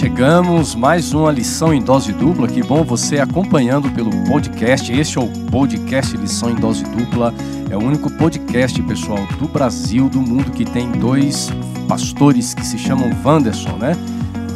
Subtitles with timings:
[0.00, 2.48] chegamos, mais uma lição em dose dupla.
[2.48, 4.90] Que bom você acompanhando pelo podcast.
[4.90, 7.34] Este é o podcast Lição em Dose Dupla.
[7.70, 11.50] É o único podcast, pessoal, do Brasil, do mundo, que tem dois
[11.86, 13.94] pastores que se chamam Wanderson, né?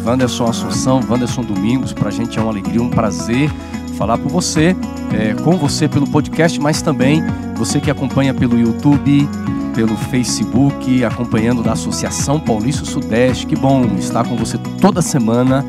[0.02, 1.92] Wanderson Assunção, Wanderson Domingos.
[1.92, 3.50] Para a gente é uma alegria, um prazer
[3.98, 4.74] falar com você,
[5.12, 7.22] é, com você pelo podcast, mas também
[7.54, 9.28] você que acompanha pelo YouTube,
[9.74, 13.46] pelo Facebook, acompanhando da Associação Paulista Sudeste.
[13.46, 15.64] Que bom estar com você toda semana,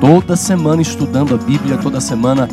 [0.00, 2.48] toda semana estudando a Bíblia, toda semana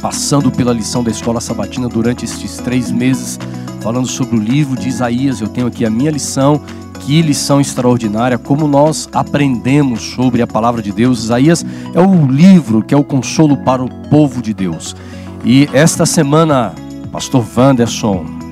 [0.00, 3.38] passando pela lição da Escola Sabatina durante estes três meses,
[3.80, 5.40] falando sobre o livro de Isaías.
[5.40, 6.60] Eu tenho aqui a minha lição.
[7.00, 11.24] Que lição extraordinária, como nós aprendemos sobre a palavra de Deus.
[11.24, 14.96] Isaías é o livro que é o consolo para o povo de Deus.
[15.44, 16.72] E esta semana,
[17.12, 18.43] Pastor Wanderson,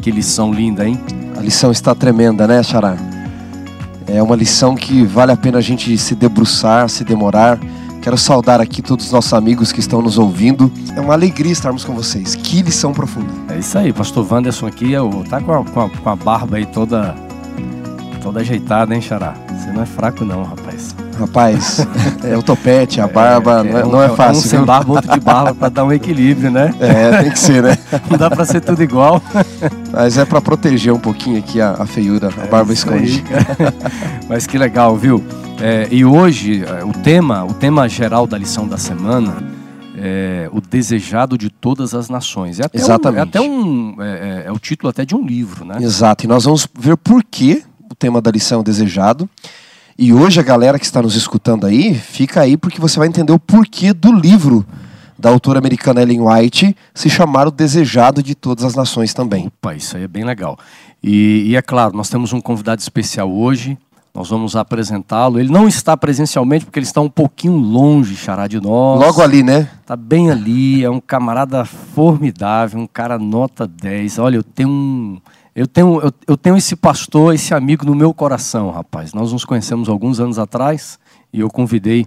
[0.00, 0.98] que lição linda, hein?
[1.36, 2.96] A lição está tremenda, né, Xará?
[4.06, 7.58] É uma lição que vale a pena a gente se debruçar, se demorar.
[8.02, 10.72] Quero saudar aqui todos os nossos amigos que estão nos ouvindo.
[10.96, 12.34] É uma alegria estarmos com vocês.
[12.34, 13.30] Que lição profunda.
[13.50, 14.92] É isso aí, pastor Wanderson aqui
[15.28, 17.14] tá com a, com a, com a barba aí toda,
[18.22, 19.34] toda ajeitada, hein, Xará?
[19.48, 20.94] Você não é fraco não, rapaz.
[21.20, 21.86] Rapaz,
[22.24, 24.46] é o topete, a barba, é, é, não, é, não é fácil.
[24.46, 26.74] Um sem barba, outro de barba, para dar um equilíbrio, né?
[26.80, 27.76] É, tem que ser, né?
[28.10, 29.22] Não dá para ser tudo igual.
[29.92, 33.22] Mas é para proteger um pouquinho aqui a, a feiura, a é barba esconde.
[34.30, 35.22] Mas que legal, viu?
[35.60, 39.36] É, e hoje, é, o tema, o tema geral da lição da semana
[39.98, 42.58] é o desejado de todas as nações.
[42.58, 43.18] É até Exatamente.
[43.18, 45.76] Um, é até um, é, é o título até de um livro, né?
[45.82, 49.28] Exato, e nós vamos ver por que o tema da lição é o desejado.
[50.02, 53.34] E hoje a galera que está nos escutando aí, fica aí porque você vai entender
[53.34, 54.64] o porquê do livro
[55.18, 59.48] da autora americana Ellen White se chamar O Desejado de Todas as Nações também.
[59.48, 60.58] Opa, isso aí é bem legal.
[61.02, 63.76] E, e é claro, nós temos um convidado especial hoje,
[64.14, 65.38] nós vamos apresentá-lo.
[65.38, 68.98] Ele não está presencialmente porque ele está um pouquinho longe, xará de nós.
[68.98, 69.68] Logo ali, né?
[69.82, 74.18] Está bem ali, é um camarada formidável, um cara nota 10.
[74.18, 75.20] Olha, eu tenho um
[75.54, 79.12] eu tenho, eu, eu, tenho esse pastor, esse amigo no meu coração, rapaz.
[79.12, 80.98] Nós nos conhecemos alguns anos atrás
[81.32, 82.06] e eu convidei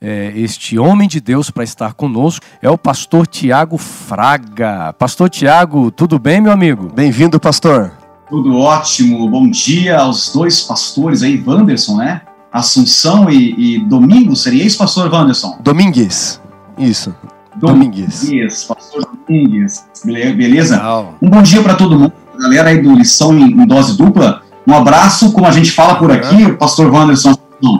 [0.00, 2.44] é, este homem de Deus para estar conosco.
[2.60, 4.92] É o pastor Tiago Fraga.
[4.94, 6.90] Pastor Tiago, tudo bem, meu amigo?
[6.92, 7.92] Bem-vindo, pastor.
[8.28, 9.28] Tudo ótimo.
[9.28, 12.22] Bom dia aos dois pastores aí, Wanderson, né?
[12.52, 14.42] Assunção e, e Domingos.
[14.42, 15.58] Seria isso, pastor Wanderson?
[15.62, 16.40] Domingues.
[16.76, 17.14] Isso.
[17.56, 18.22] Domingues.
[18.22, 18.64] Domingues.
[18.64, 19.84] Pastor Domingues.
[20.04, 20.76] Beleza?
[20.76, 21.14] Legal.
[21.22, 24.42] Um bom dia para todo mundo galera aí do Lição em, em, Dose Dupla.
[24.66, 27.34] Um abraço, como a gente fala por aqui, o pastor Wanderson,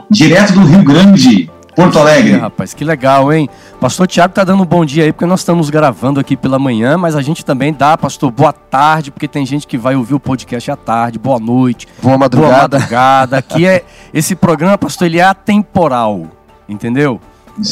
[0.09, 2.33] direto do Rio Grande, Porto Alegre.
[2.33, 3.49] É, rapaz, que legal, hein?
[3.79, 6.97] Pastor Tiago tá dando um bom dia aí, porque nós estamos gravando aqui pela manhã,
[6.97, 10.19] mas a gente também dá, pastor, boa tarde, porque tem gente que vai ouvir o
[10.19, 11.87] podcast à tarde, boa noite.
[12.01, 12.67] Boa madrugada.
[12.67, 13.37] Boa madrugada.
[13.37, 13.83] Aqui é,
[14.13, 16.27] esse programa, pastor, ele é atemporal,
[16.67, 17.19] entendeu?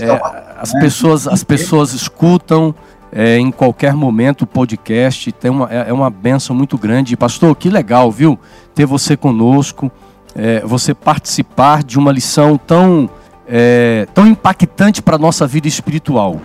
[0.02, 0.22] É,
[0.60, 2.74] as, pessoas, as pessoas escutam,
[3.12, 5.32] é, em qualquer momento o podcast.
[5.32, 7.16] Tem uma, é, é uma benção muito grande.
[7.18, 8.38] Pastor, que legal, viu?
[8.74, 9.92] Ter você conosco,
[10.36, 13.10] é, você participar de uma lição tão,
[13.48, 16.40] é, tão impactante para a nossa vida espiritual.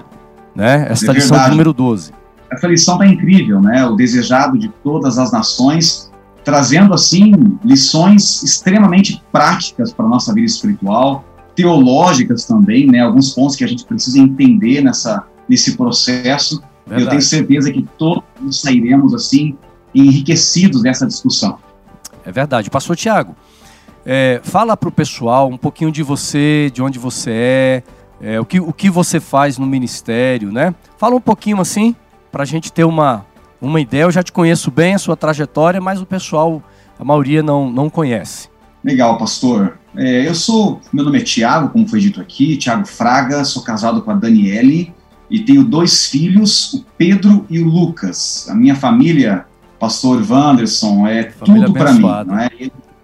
[0.55, 0.87] Né?
[0.89, 2.13] Esta lição número 12.
[2.51, 3.85] Essa lição está incrível, né?
[3.85, 6.13] O desejado de todas as nações,
[6.45, 7.33] trazendo assim
[7.65, 11.25] lições extremamente práticas para a nossa vida espiritual,
[11.57, 13.01] teológicas também, né?
[13.01, 16.63] Alguns pontos que a gente precisa entender nessa nesse processo.
[16.87, 17.05] Verdade.
[17.05, 19.57] Eu tenho certeza que todos sairemos assim
[19.95, 21.59] enriquecidos dessa discussão.
[22.25, 22.71] É verdade.
[22.71, 23.35] Pastor Tiago,
[24.05, 27.83] é, fala para o pessoal um pouquinho de você, de onde você é,
[28.21, 30.75] é, o, que, o que você faz no ministério, né?
[30.99, 31.95] Fala um pouquinho assim,
[32.31, 33.25] para a gente ter uma,
[33.61, 34.03] uma ideia.
[34.03, 36.63] Eu já te conheço bem, a sua trajetória, mas o pessoal,
[36.99, 38.49] a maioria não, não conhece.
[38.83, 39.79] Legal, pastor.
[39.97, 44.03] É, eu sou, meu nome é Tiago, como foi dito aqui, Tiago Fraga, sou casado
[44.03, 44.93] com a Daniele,
[45.31, 48.47] e tenho dois filhos, o Pedro e o Lucas.
[48.49, 49.47] A minha família,
[49.79, 52.03] pastor Wanderson, é família tudo para mim.
[52.03, 52.51] Não é?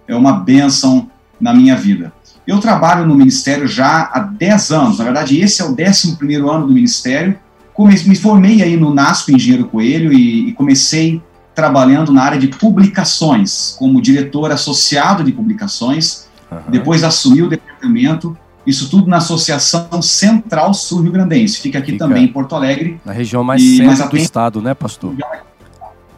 [0.07, 1.09] é uma bênção
[1.39, 2.13] na minha vida.
[2.45, 6.67] Eu trabalho no ministério já há 10 anos, na verdade esse é o 11 ano
[6.67, 7.37] do ministério.
[7.73, 11.21] Comecei, me formei aí no NASP Engenheiro Coelho e, e comecei
[11.55, 16.27] trabalhando na área de publicações, como diretor associado de publicações.
[16.51, 16.59] Uhum.
[16.69, 21.59] Depois assumi o departamento isso tudo na Associação Central Sul Rio Grandense.
[21.59, 22.99] Fica aqui Fica também em Porto Alegre.
[23.03, 25.15] Na região mais e, centro do estado, né, pastor?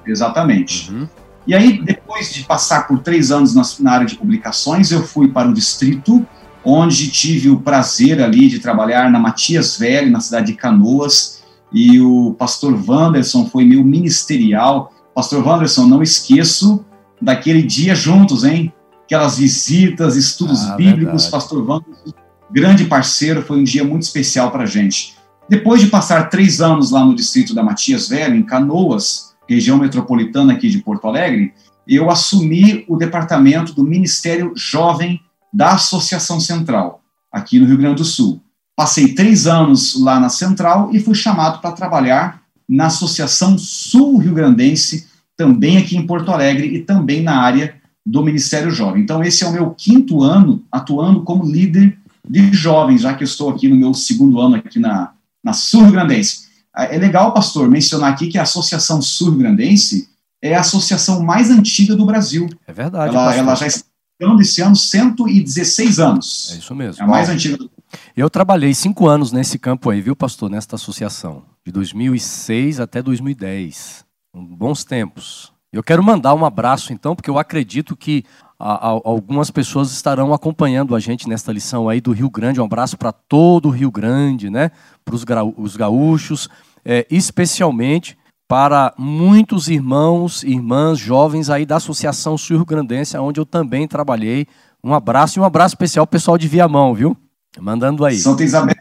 [0.06, 0.92] Exatamente.
[0.92, 1.08] Uhum.
[1.48, 5.28] E aí, depois de passar por três anos na, na, área de publicações, eu fui
[5.28, 6.26] para o distrito,
[6.64, 12.00] onde tive o prazer ali de trabalhar na Matias Velho, na cidade de Canoas, e
[12.00, 14.94] o pastor Wanderson foi meu ministerial.
[15.14, 16.86] Pastor Wanderson, não esqueço
[17.22, 18.72] daquele dia juntos, hein?
[19.04, 21.32] Aquelas visitas, estudos ah, bíblicos, verdade.
[21.32, 22.23] pastor Wanderson
[22.54, 25.16] grande parceiro, foi um dia muito especial para a gente.
[25.50, 30.54] Depois de passar três anos lá no distrito da Matias Velho, em Canoas, região metropolitana
[30.54, 31.52] aqui de Porto Alegre,
[31.88, 35.20] eu assumi o departamento do Ministério Jovem
[35.52, 37.02] da Associação Central,
[37.32, 38.40] aqui no Rio Grande do Sul.
[38.76, 45.08] Passei três anos lá na Central e fui chamado para trabalhar na Associação Sul-Rio Grandense,
[45.36, 47.76] também aqui em Porto Alegre e também na área
[48.06, 49.02] do Ministério Jovem.
[49.02, 51.98] Então, esse é o meu quinto ano atuando como líder
[52.28, 55.92] de jovens, já que eu estou aqui no meu segundo ano aqui na, na Sul-Rio
[55.92, 56.44] Grandense.
[56.76, 60.10] É legal, pastor, mencionar aqui que a Associação Sul-Rio Grandense
[60.42, 62.50] é a associação mais antiga do Brasil.
[62.66, 63.16] É verdade.
[63.16, 63.84] Ela, ela já está
[64.42, 66.52] esse ano 116 anos.
[66.54, 67.02] É isso mesmo.
[67.02, 67.70] É a mais antiga do
[68.16, 74.06] eu trabalhei cinco anos nesse campo aí, viu, pastor, nesta associação, de 2006 até 2010.
[74.34, 75.52] Bons tempos.
[75.72, 78.24] Eu quero mandar um abraço, então, porque eu acredito que
[78.66, 82.62] a, a, algumas pessoas estarão acompanhando a gente nesta lição aí do Rio Grande.
[82.62, 84.72] Um abraço para todo o Rio Grande, né?
[85.04, 86.48] Para os gaúchos,
[86.86, 88.18] é, especialmente
[88.48, 94.48] para muitos irmãos e irmãs jovens aí da Associação Sul-Rio Grandense, onde eu também trabalhei.
[94.82, 97.18] Um abraço e um abraço especial pessoal de Viamão, viu?
[97.60, 98.18] Mandando aí.
[98.18, 98.76] Santa Isabel.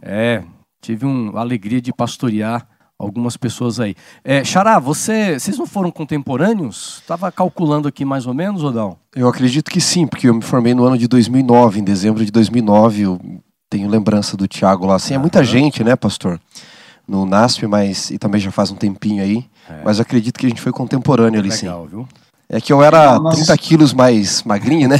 [0.00, 0.44] É,
[0.80, 2.68] tive uma alegria de pastorear
[3.02, 3.96] algumas pessoas aí.
[4.22, 6.98] É, Xará, você, vocês não foram contemporâneos?
[7.00, 8.96] Estava calculando aqui mais ou menos, ou não?
[9.14, 12.30] Eu acredito que sim, porque eu me formei no ano de 2009, em dezembro de
[12.30, 13.02] 2009.
[13.02, 13.20] Eu
[13.68, 14.94] tenho lembrança do Tiago lá.
[14.94, 16.40] Assim, é muita gente, né, pastor?
[17.06, 19.44] No NASP, mas e também já faz um tempinho aí.
[19.68, 19.82] É.
[19.84, 21.90] Mas acredito que a gente foi contemporâneo ali, Legal, sim.
[21.90, 22.08] Viu?
[22.48, 23.36] É que eu era Nossa.
[23.38, 24.98] 30 quilos mais magrinho, né?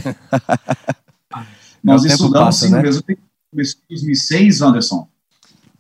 [1.83, 2.83] Nós estudamos passa, sim né?
[2.83, 3.03] mesmo.
[3.51, 5.07] Comecei em 2006, Anderson.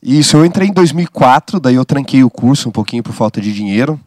[0.02, 3.52] Isso, eu entrei em 2004, daí eu tranquei o curso um pouquinho por falta de
[3.52, 4.00] dinheiro.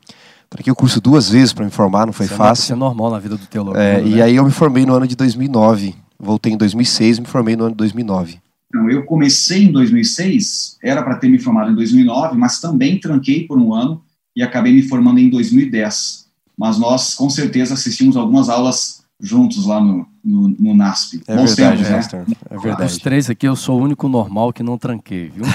[0.49, 2.63] Tranquei o curso duas vezes para me formar, não foi isso fácil.
[2.63, 3.77] Isso é normal na vida do teólogo.
[3.77, 4.07] É, né?
[4.07, 5.95] E aí eu me formei no ano de 2009.
[6.19, 8.39] Voltei em 2006 me formei no ano de 2009.
[8.67, 13.47] Então, eu comecei em 2006, era para ter me formado em 2009, mas também tranquei
[13.47, 14.01] por um ano
[14.35, 16.25] e acabei me formando em 2010.
[16.57, 21.21] Mas nós, com certeza, assistimos algumas aulas juntos lá no, no, no NASP.
[21.27, 22.35] É Bons verdade, tempos, né?
[22.49, 22.91] É verdade.
[22.91, 25.45] Dos três aqui, eu sou o único normal que não tranquei, viu?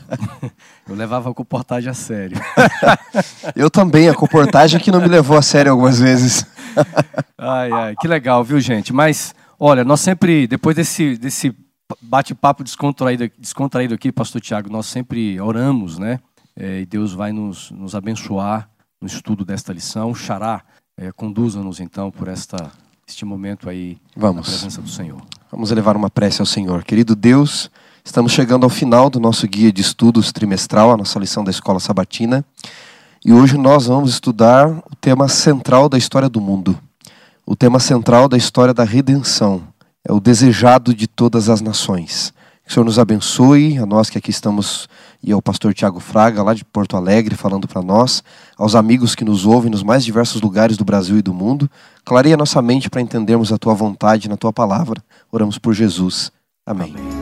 [0.88, 2.40] eu levava a comportagem a sério.
[3.54, 6.46] eu também, a comportagem que não me levou a sério algumas vezes.
[7.36, 8.92] ai, ai, que legal, viu, gente?
[8.92, 11.54] Mas, olha, nós sempre, depois desse, desse
[12.00, 16.18] bate-papo descontraído, descontraído aqui, pastor Tiago, nós sempre oramos, né?
[16.56, 18.68] É, e Deus vai nos, nos abençoar
[19.00, 20.14] no estudo desta lição.
[20.14, 20.62] Xará,
[20.96, 22.70] é, Conduza-nos então por esta,
[23.10, 24.46] este momento aí Vamos.
[24.46, 25.20] na presença do Senhor.
[25.50, 26.84] Vamos elevar uma prece ao Senhor.
[26.84, 27.70] Querido Deus,
[28.04, 31.80] estamos chegando ao final do nosso guia de estudos trimestral, a nossa lição da escola
[31.80, 32.44] sabatina.
[33.24, 36.78] E hoje nós vamos estudar o tema central da história do mundo.
[37.44, 39.62] O tema central da história da redenção.
[40.06, 42.32] É o desejado de todas as nações.
[42.70, 44.88] Que o Senhor nos abençoe, a nós que aqui estamos
[45.20, 48.22] e ao pastor Tiago Fraga, lá de Porto Alegre, falando para nós,
[48.56, 51.68] aos amigos que nos ouvem nos mais diversos lugares do Brasil e do mundo.
[52.04, 55.02] Clareia nossa mente para entendermos a tua vontade na tua palavra.
[55.32, 56.30] Oramos por Jesus.
[56.64, 56.94] Amém.
[56.94, 57.20] Amém.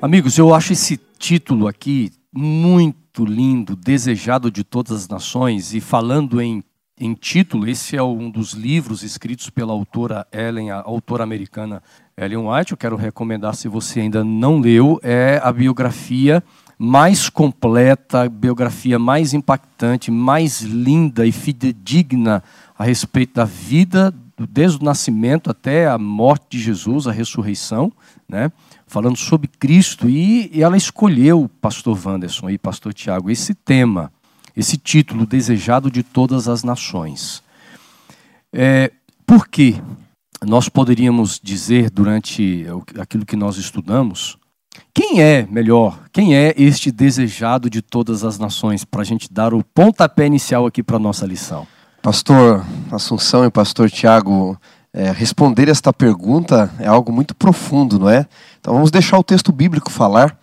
[0.00, 6.40] Amigos, eu acho esse título aqui muito lindo, desejado de todas as nações, e falando
[6.40, 6.64] em
[6.98, 11.82] em título, esse é um dos livros escritos pela autora Ellen, a autora americana
[12.16, 12.70] Ellen White.
[12.70, 16.42] Eu quero recomendar, se você ainda não leu, é a biografia
[16.78, 22.44] mais completa, biografia mais impactante, mais linda e fidedigna
[22.78, 24.14] a respeito da vida,
[24.48, 27.92] desde o nascimento até a morte de Jesus, a ressurreição,
[28.28, 28.52] né?
[28.94, 30.08] Falando sobre Cristo.
[30.08, 34.12] E, ela escolheu, pastor Wanderson e pastor Tiago, esse tema
[34.56, 37.42] esse título desejado de todas as nações.
[38.52, 38.92] É,
[39.26, 39.82] por que
[40.46, 42.64] nós poderíamos dizer durante
[43.00, 44.38] aquilo que nós estudamos,
[44.94, 49.52] quem é, melhor, quem é este desejado de todas as nações, para a gente dar
[49.52, 51.66] o pontapé inicial aqui para a nossa lição?
[52.00, 54.56] Pastor Assunção e pastor Tiago,
[54.92, 58.28] é, responder esta pergunta é algo muito profundo, não é?
[58.64, 60.38] Então vamos deixar o texto bíblico falar.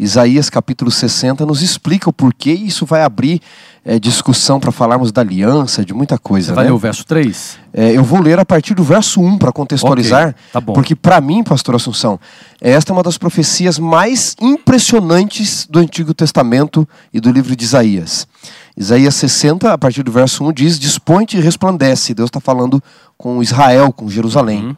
[0.00, 3.42] Isaías capítulo 60 nos explica o porquê e isso vai abrir
[3.84, 6.48] é, discussão para falarmos da aliança, de muita coisa.
[6.48, 6.70] Você vai né?
[6.70, 7.58] ler o verso 3?
[7.74, 10.72] É, eu vou ler a partir do verso 1 para contextualizar, okay, tá bom.
[10.72, 12.18] porque para mim, pastor Assunção,
[12.62, 18.26] esta é uma das profecias mais impressionantes do Antigo Testamento e do livro de Isaías.
[18.74, 22.14] Isaías 60, a partir do verso 1, diz: Dispõe-te e resplandece.
[22.14, 22.82] Deus está falando
[23.18, 24.64] com Israel, com Jerusalém.
[24.64, 24.76] Uhum.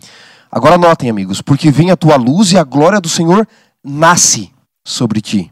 [0.50, 3.46] Agora notem, amigos, porque vem a tua luz e a glória do Senhor
[3.84, 4.50] nasce
[4.84, 5.50] sobre ti.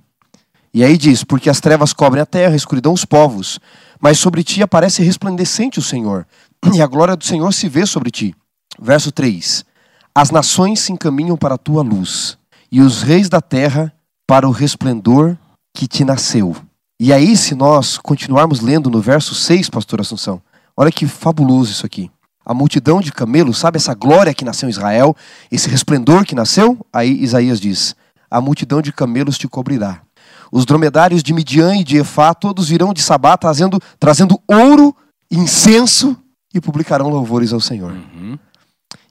[0.73, 3.59] E aí diz: Porque as trevas cobrem a terra, a escuridão os povos,
[4.01, 6.27] mas sobre ti aparece resplandecente o Senhor,
[6.75, 8.35] e a glória do Senhor se vê sobre ti.
[8.81, 9.65] Verso 3:
[10.15, 12.39] As nações se encaminham para a tua luz,
[12.73, 13.93] e os reis da terra
[14.27, 15.37] para o resplendor
[15.75, 16.57] que te nasceu.
[16.99, 20.41] E aí, se nós continuarmos lendo no verso 6, pastor Assunção,
[20.75, 22.11] olha que fabuloso isso aqui.
[22.47, 25.17] A multidão de camelos, sabe essa glória que nasceu em Israel,
[25.51, 26.79] esse resplendor que nasceu?
[26.93, 27.97] Aí Isaías diz:
[28.31, 30.01] A multidão de camelos te cobrirá.
[30.53, 34.95] Os dromedários de Midian e de Efá todos virão de Sabá trazendo, trazendo ouro,
[35.29, 36.17] incenso
[36.55, 37.91] e publicarão louvores ao Senhor.
[37.91, 38.39] Uhum.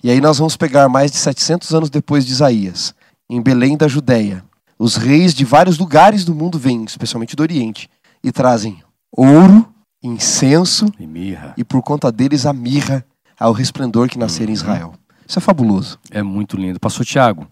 [0.01, 2.95] E aí nós vamos pegar mais de 700 anos depois de Isaías,
[3.29, 4.45] em Belém da Judéia,
[4.77, 7.89] os reis de vários lugares do mundo vêm, especialmente do Oriente,
[8.23, 9.67] e trazem ouro,
[10.03, 11.53] incenso e mirra.
[11.57, 13.05] E por conta deles a mirra
[13.39, 14.49] ao resplendor que nascer uhum.
[14.51, 14.93] em Israel.
[15.27, 15.99] Isso é fabuloso.
[16.11, 16.79] É muito lindo.
[16.79, 17.47] Pastor Tiago,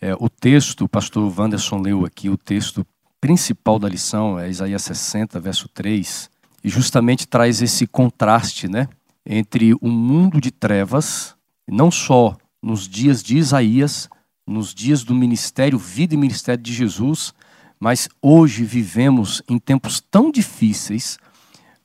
[0.00, 2.86] é, o texto, o pastor Wanderson leu aqui, o texto
[3.20, 6.30] principal da lição é Isaías 60, verso 3,
[6.62, 8.88] e justamente traz esse contraste, né,
[9.26, 11.34] entre um mundo de trevas,
[11.66, 14.08] não só nos dias de Isaías,
[14.46, 17.34] nos dias do ministério, vida e ministério de Jesus,
[17.78, 21.18] mas hoje vivemos em tempos tão difíceis,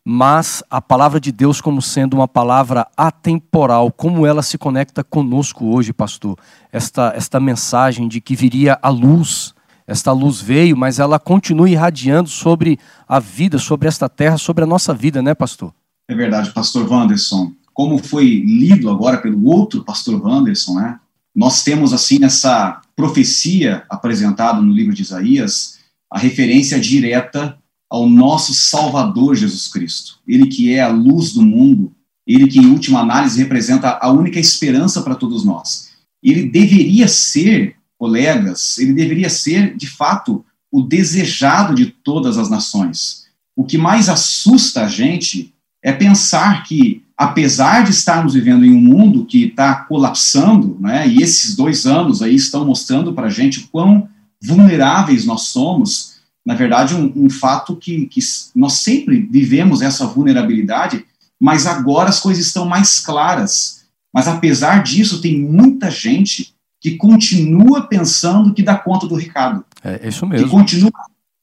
[0.06, 5.74] mas a palavra de Deus como sendo uma palavra atemporal, como ela se conecta conosco
[5.74, 6.38] hoje, pastor?
[6.72, 9.54] Esta, esta mensagem de que viria a luz,
[9.88, 14.68] esta luz veio, mas ela continua irradiando sobre a vida, sobre esta terra, sobre a
[14.68, 15.74] nossa vida, né, pastor?
[16.10, 17.54] É verdade, pastor Wanderson.
[17.74, 21.00] Como foi lido agora pelo outro pastor Wanderson, né?
[21.36, 25.80] nós temos assim nessa profecia apresentada no livro de Isaías
[26.12, 27.58] a referência direta
[27.94, 30.18] ao nosso Salvador Jesus Cristo.
[30.28, 31.94] Ele que é a luz do mundo,
[32.26, 35.92] ele que em última análise representa a única esperança para todos nós.
[36.24, 43.26] Ele deveria ser, colegas, ele deveria ser de fato o desejado de todas as nações.
[43.56, 48.82] O que mais assusta a gente é pensar que apesar de estarmos vivendo em um
[48.82, 53.68] mundo que está colapsando, né, e esses dois anos aí estão mostrando para a gente
[53.72, 54.10] quão
[54.42, 56.13] vulneráveis nós somos,
[56.46, 58.20] na verdade, um, um fato que, que
[58.56, 61.06] nós sempre vivemos essa vulnerabilidade,
[61.40, 63.86] mas agora as coisas estão mais claras.
[64.14, 69.64] Mas apesar disso, tem muita gente que continua pensando que dá conta do recado.
[69.84, 70.46] É isso mesmo.
[70.46, 70.92] Que continua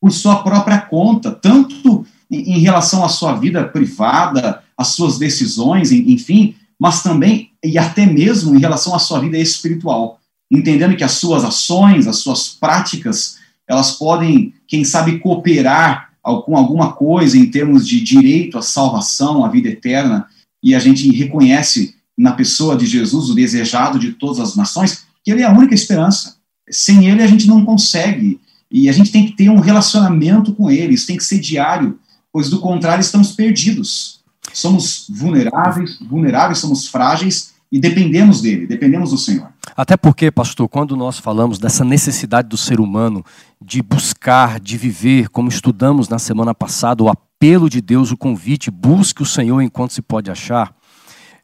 [0.01, 5.93] por sua própria conta, tanto em, em relação à sua vida privada, as suas decisões,
[5.93, 10.19] enfim, mas também e até mesmo em relação à sua vida espiritual,
[10.51, 13.40] entendendo que as suas ações, as suas práticas,
[13.71, 16.11] elas podem, quem sabe, cooperar
[16.45, 20.27] com alguma coisa em termos de direito à salvação, à vida eterna,
[20.61, 25.31] e a gente reconhece na pessoa de Jesus o desejado de todas as nações, que
[25.31, 26.35] ele é a única esperança.
[26.69, 30.69] Sem ele a gente não consegue, e a gente tem que ter um relacionamento com
[30.69, 31.97] ele, isso tem que ser diário,
[32.33, 34.19] pois do contrário estamos perdidos.
[34.53, 39.49] Somos vulneráveis, vulneráveis, somos frágeis e dependemos dele, dependemos do Senhor.
[39.77, 43.25] Até porque, pastor, quando nós falamos dessa necessidade do ser humano
[43.61, 48.71] de buscar, de viver, como estudamos na semana passada, o apelo de Deus, o convite,
[48.71, 50.75] busque o Senhor enquanto se pode achar.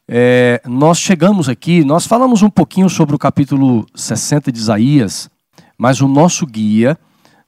[0.07, 5.29] É, nós chegamos aqui, nós falamos um pouquinho sobre o capítulo 60 de Isaías,
[5.77, 6.97] mas o nosso guia,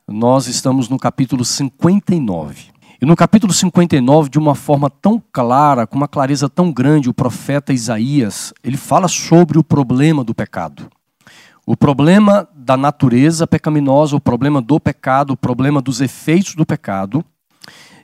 [0.07, 2.78] nós estamos no capítulo 59.
[3.01, 7.13] E no capítulo 59, de uma forma tão clara, com uma clareza tão grande, o
[7.13, 10.89] profeta Isaías, ele fala sobre o problema do pecado.
[11.65, 17.23] O problema da natureza pecaminosa, o problema do pecado, o problema dos efeitos do pecado.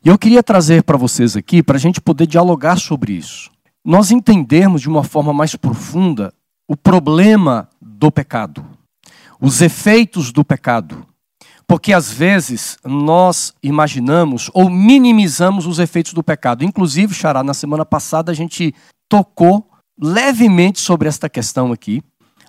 [0.02, 3.52] E eu queria trazer para vocês aqui, para a gente poder dialogar sobre isso.
[3.84, 6.34] Nós entendermos de uma forma mais profunda
[6.70, 8.66] o problema do pecado,
[9.42, 11.06] os efeitos do pecado,
[11.68, 16.64] porque às vezes nós imaginamos ou minimizamos os efeitos do pecado.
[16.64, 18.74] Inclusive, Xará, na semana passada a gente
[19.10, 19.68] tocou
[20.00, 22.04] levemente sobre esta questão aqui,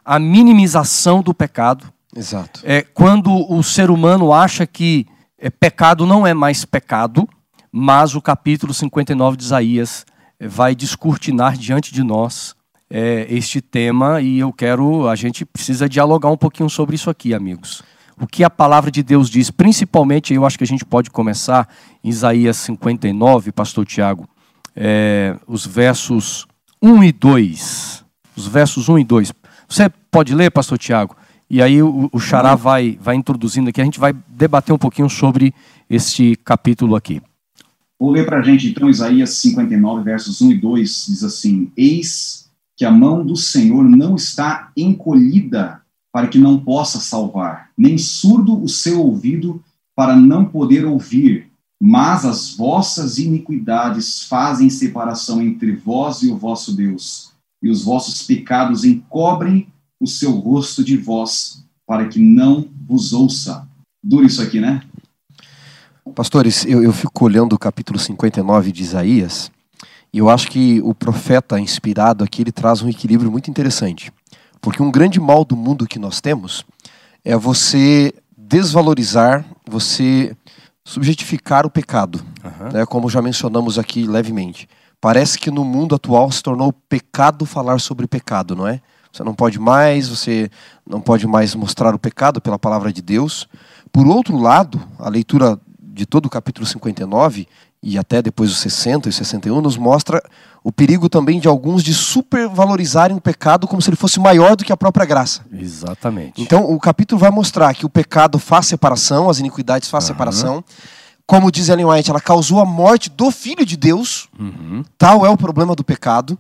[0.05, 1.93] a minimização do pecado.
[2.15, 2.61] Exato.
[2.65, 5.07] É quando o ser humano acha que
[5.39, 7.29] é, pecado não é mais pecado,
[7.71, 10.05] mas o capítulo 59 de Isaías
[10.39, 12.55] é, vai descortinar diante de nós
[12.89, 17.35] é, este tema e eu quero, a gente precisa dialogar um pouquinho sobre isso aqui,
[17.35, 17.83] amigos
[18.21, 21.69] o que a palavra de Deus diz, principalmente, eu acho que a gente pode começar
[22.03, 24.29] em Isaías 59, pastor Tiago,
[24.75, 26.47] é, os versos
[26.83, 28.05] 1 e 2.
[28.37, 29.33] Os versos 1 e 2.
[29.69, 31.17] Você pode ler, pastor Tiago?
[31.49, 35.09] E aí o, o Xará vai, vai introduzindo aqui, a gente vai debater um pouquinho
[35.09, 35.55] sobre
[35.89, 37.21] este capítulo aqui.
[37.99, 42.51] Vou ler para a gente então Isaías 59, versos 1 e 2, diz assim: Eis
[42.77, 45.81] que a mão do Senhor não está encolhida
[46.17, 49.63] para que não possa salvar, nem surdo o seu ouvido
[49.95, 56.75] para não poder ouvir, mas as vossas iniquidades fazem separação entre vós e o vosso
[56.75, 57.33] Deus,
[57.63, 59.69] e os vossos pecados encobrem
[60.01, 63.69] o seu rosto de vós, para que não vos ouça.
[64.03, 64.81] Duro isso aqui, né?
[66.15, 69.51] Pastores, eu, eu fico olhando o capítulo 59 de Isaías,
[70.15, 74.11] e eu acho que o profeta inspirado aqui, ele traz um equilíbrio muito interessante.
[74.61, 76.65] Porque um grande mal do mundo que nós temos
[77.25, 80.37] é você desvalorizar, você
[80.85, 82.73] subjetificar o pecado, uhum.
[82.73, 84.69] né, como já mencionamos aqui levemente.
[85.01, 88.81] Parece que no mundo atual se tornou pecado falar sobre pecado, não é?
[89.13, 90.51] Você não pode mais, você
[90.87, 93.49] não pode mais mostrar o pecado pela palavra de Deus.
[93.91, 97.49] Por outro lado, a leitura de todo o capítulo 59
[97.89, 100.21] e até depois os 60 e 61 nos mostra
[100.65, 104.65] o perigo também de alguns de supervalorizarem o pecado como se ele fosse maior do
[104.65, 105.43] que a própria graça.
[105.53, 106.43] Exatamente.
[106.43, 110.09] Então o capítulo vai mostrar que o pecado faz separação, as iniquidades faz uhum.
[110.09, 110.65] separação.
[111.25, 114.29] Como diz Ellen White, ela causou a morte do Filho de Deus.
[114.37, 114.85] Uhum.
[114.99, 116.37] Tal é o problema do pecado.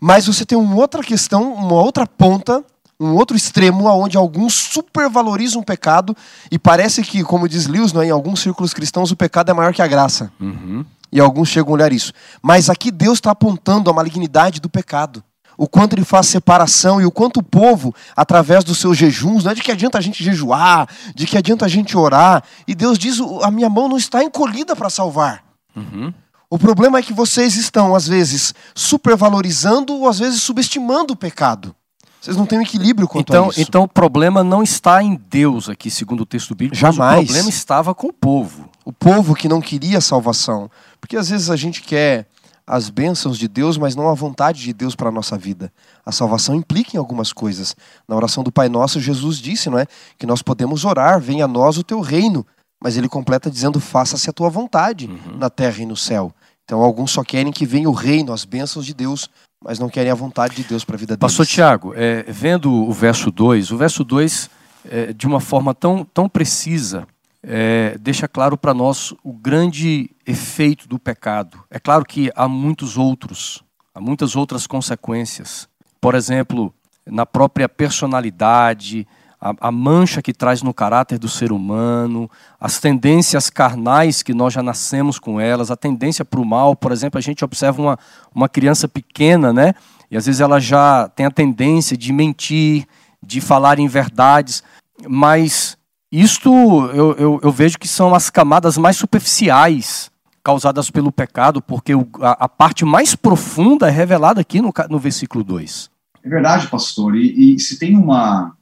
[0.00, 2.64] Mas você tem uma outra questão, uma outra ponta
[3.02, 6.16] um outro extremo onde alguns supervalorizam o pecado
[6.50, 9.74] e parece que, como diz Lewis, né, em alguns círculos cristãos o pecado é maior
[9.74, 10.32] que a graça.
[10.40, 10.84] Uhum.
[11.10, 12.12] E alguns chegam a olhar isso.
[12.40, 15.22] Mas aqui Deus está apontando a malignidade do pecado.
[15.58, 19.52] O quanto ele faz separação e o quanto o povo, através dos seus jejuns, não
[19.52, 22.42] é de que adianta a gente jejuar, de que adianta a gente orar.
[22.66, 25.44] E Deus diz: a minha mão não está encolhida para salvar.
[25.76, 26.12] Uhum.
[26.48, 31.76] O problema é que vocês estão, às vezes, supervalorizando ou às vezes subestimando o pecado.
[32.22, 33.60] Vocês não têm um equilíbrio quanto então, a isso.
[33.60, 36.76] Então o problema não está em Deus aqui, segundo o texto bíblico.
[36.76, 37.24] Jamais.
[37.24, 38.70] o problema estava com o povo.
[38.84, 40.70] O povo que não queria salvação.
[41.00, 42.28] Porque às vezes a gente quer
[42.64, 45.72] as bênçãos de Deus, mas não a vontade de Deus para a nossa vida.
[46.06, 47.74] A salvação implica em algumas coisas.
[48.06, 49.86] Na oração do Pai Nosso, Jesus disse, não é?
[50.16, 52.46] Que nós podemos orar, venha a nós o teu reino.
[52.80, 55.38] Mas ele completa dizendo, faça-se a tua vontade uhum.
[55.38, 56.32] na terra e no céu.
[56.72, 59.28] Então alguns só querem que venha o reino, as bênçãos de Deus,
[59.62, 61.20] mas não querem a vontade de Deus para a vida deles.
[61.20, 64.48] Pastor Tiago, é, vendo o verso 2, o verso 2,
[64.88, 67.06] é, de uma forma tão, tão precisa,
[67.42, 71.62] é, deixa claro para nós o grande efeito do pecado.
[71.70, 73.62] É claro que há muitos outros,
[73.94, 75.68] há muitas outras consequências.
[76.00, 76.72] Por exemplo,
[77.04, 79.06] na própria personalidade,
[79.42, 84.52] a, a, mancha que traz no caráter do ser humano, as tendências carnais que nós
[84.52, 86.76] já nascemos com elas, a tendência para o mal.
[86.76, 87.98] Por exemplo, a gente observa uma,
[88.32, 89.74] uma criança pequena, né?
[90.08, 92.86] E às vezes ela já tem a tendência de mentir,
[93.20, 94.62] de falar em verdades,
[95.08, 95.76] mas
[96.12, 96.50] isto
[96.94, 100.08] eu, eu, eu vejo que são as camadas mais superficiais
[100.44, 104.98] causadas pelo pecado, porque o, a, a, parte mais profunda é revelada aqui no, no
[104.98, 105.90] versículo 2.
[106.24, 107.16] É verdade, pastor.
[107.16, 108.52] E, e se tem uma,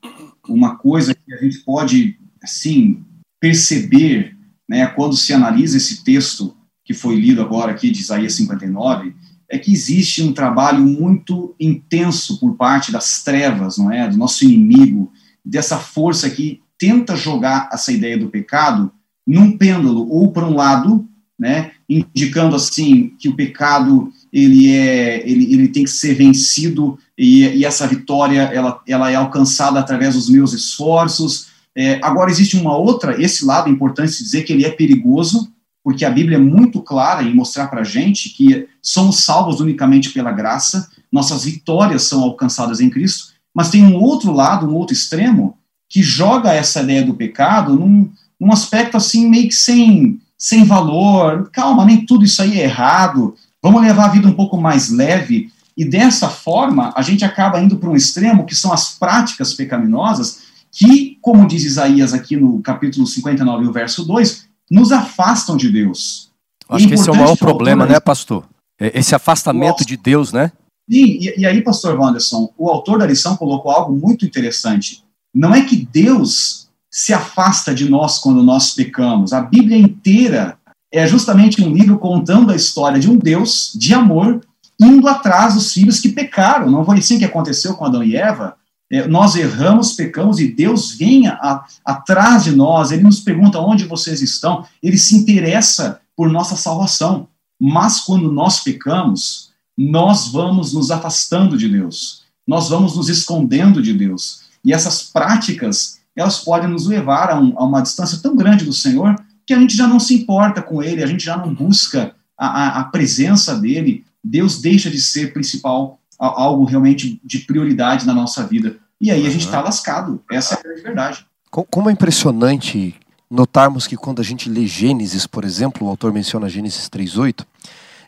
[0.53, 3.03] uma coisa que a gente pode, assim,
[3.41, 4.37] perceber,
[4.69, 9.15] né, quando se analisa esse texto que foi lido agora aqui de Isaías 59,
[9.49, 14.45] é que existe um trabalho muito intenso por parte das trevas, não é, do nosso
[14.45, 15.13] inimigo,
[15.45, 18.93] dessa força que tenta jogar essa ideia do pecado
[19.27, 21.09] num pêndulo ou para um lado,
[21.41, 27.47] né, indicando assim que o pecado ele é ele, ele tem que ser vencido e,
[27.47, 31.47] e essa vitória ela, ela é alcançada através dos meus esforços.
[31.75, 35.51] É, agora existe uma outra, esse lado é importante dizer que ele é perigoso,
[35.83, 40.11] porque a Bíblia é muito clara em mostrar para a gente que somos salvos unicamente
[40.11, 44.93] pela graça, nossas vitórias são alcançadas em Cristo, mas tem um outro lado, um outro
[44.93, 45.57] extremo,
[45.89, 51.51] que joga essa ideia do pecado num, num aspecto assim meio que sem, sem valor.
[51.53, 53.35] Calma, nem tudo isso aí é errado.
[53.63, 55.53] Vamos levar a vida um pouco mais leve.
[55.77, 60.41] E dessa forma, a gente acaba indo para um extremo que são as práticas pecaminosas,
[60.73, 66.31] que, como diz Isaías aqui no capítulo 59, o verso 2, nos afastam de Deus.
[66.69, 68.45] Acho que esse é o maior problema, né, pastor?
[68.79, 70.53] É, esse afastamento de Deus, né?
[70.91, 75.05] Sim, e, e aí, pastor Wanderson, o autor da lição colocou algo muito interessante.
[75.35, 79.33] Não é que Deus se afasta de nós quando nós pecamos.
[79.33, 80.59] A Bíblia inteira
[80.93, 84.41] é justamente um livro contando a história de um Deus de amor
[84.81, 86.71] indo atrás dos filhos que pecaram.
[86.71, 88.57] Não foi assim que aconteceu com Adão e Eva?
[88.91, 93.85] É, nós erramos, pecamos e Deus vem a, atrás de nós, ele nos pergunta onde
[93.85, 97.29] vocês estão, ele se interessa por nossa salvação.
[97.61, 103.93] Mas quando nós pecamos, nós vamos nos afastando de Deus, nós vamos nos escondendo de
[103.93, 104.41] Deus.
[104.65, 108.73] E essas práticas, elas podem nos levar a, um, a uma distância tão grande do
[108.73, 109.15] Senhor
[109.47, 112.81] que a gente já não se importa com Ele, a gente já não busca a,
[112.81, 118.77] a, presença dele, Deus deixa de ser principal, algo realmente de prioridade na nossa vida.
[119.01, 120.23] E aí a gente está lascado.
[120.31, 121.27] Essa é a grande verdade.
[121.51, 122.95] Como é impressionante
[123.31, 127.45] notarmos que quando a gente lê Gênesis, por exemplo, o autor menciona Gênesis 3:8,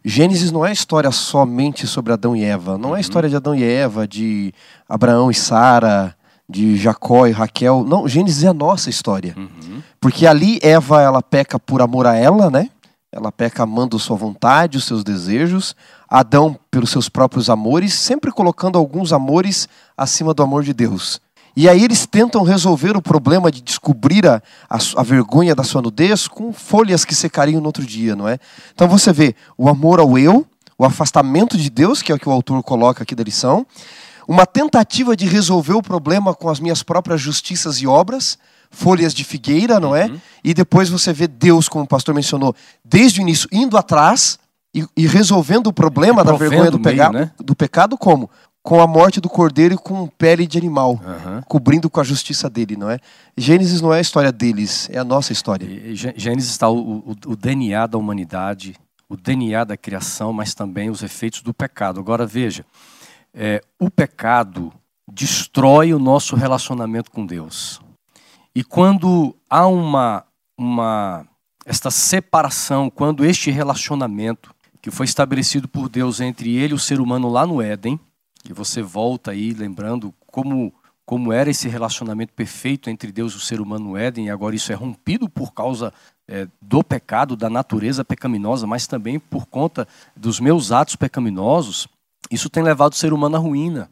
[0.05, 3.63] Gênesis não é história somente sobre Adão e Eva, não é história de Adão e
[3.63, 4.53] Eva, de
[4.89, 6.17] Abraão e Sara,
[6.49, 7.85] de Jacó e Raquel.
[7.85, 9.35] Não, Gênesis é a nossa história.
[9.37, 9.83] Uhum.
[10.01, 12.69] Porque ali Eva ela peca por amor a ela, né?
[13.11, 15.77] Ela peca amando sua vontade, os seus desejos.
[16.09, 21.21] Adão pelos seus próprios amores, sempre colocando alguns amores acima do amor de Deus.
[21.55, 25.83] E aí eles tentam resolver o problema de descobrir a, a, a, vergonha da sua
[25.83, 28.39] nudez com folhas que secariam no outro dia, não é?
[28.75, 30.47] Então você vê o amor ao eu,
[30.79, 33.67] o afastamento de Deus, que é o que o autor coloca aqui da lição,
[34.33, 38.39] uma tentativa de resolver o problema com as minhas próprias justiças e obras,
[38.71, 40.07] folhas de figueira, não é?
[40.07, 40.21] Uhum.
[40.43, 44.39] E depois você vê Deus, como o pastor mencionou, desde o início, indo atrás
[44.75, 47.31] e, e resolvendo o problema da vergonha do, meio, pega- né?
[47.39, 48.31] do pecado, como?
[48.63, 51.43] Com a morte do cordeiro e com pele de animal, Aham.
[51.49, 52.99] cobrindo com a justiça dele, não é?
[53.37, 55.67] Gênesis não é a história deles, é a nossa história.
[55.67, 58.77] E Gê- Gênesis está o, o- o DNA da humanidade,
[59.09, 61.99] o DNA da criação, mas também os efeitos do pecado.
[62.01, 62.65] Agora veja,
[63.35, 64.73] é, o pecado
[65.11, 67.81] destrói o nosso relacionamento com Deus.
[68.55, 70.25] E quando há uma,
[70.57, 71.27] uma
[71.65, 77.01] esta separação, quando este relacionamento que foi estabelecido por Deus entre ele e o ser
[77.01, 77.99] humano lá no Éden,
[78.45, 80.73] e você volta aí lembrando como
[81.05, 84.55] como era esse relacionamento perfeito entre Deus e o ser humano no Éden, e agora
[84.55, 85.93] isso é rompido por causa
[86.29, 91.89] é, do pecado, da natureza pecaminosa, mas também por conta dos meus atos pecaminosos,
[92.33, 93.91] isso tem levado o ser humano à ruína.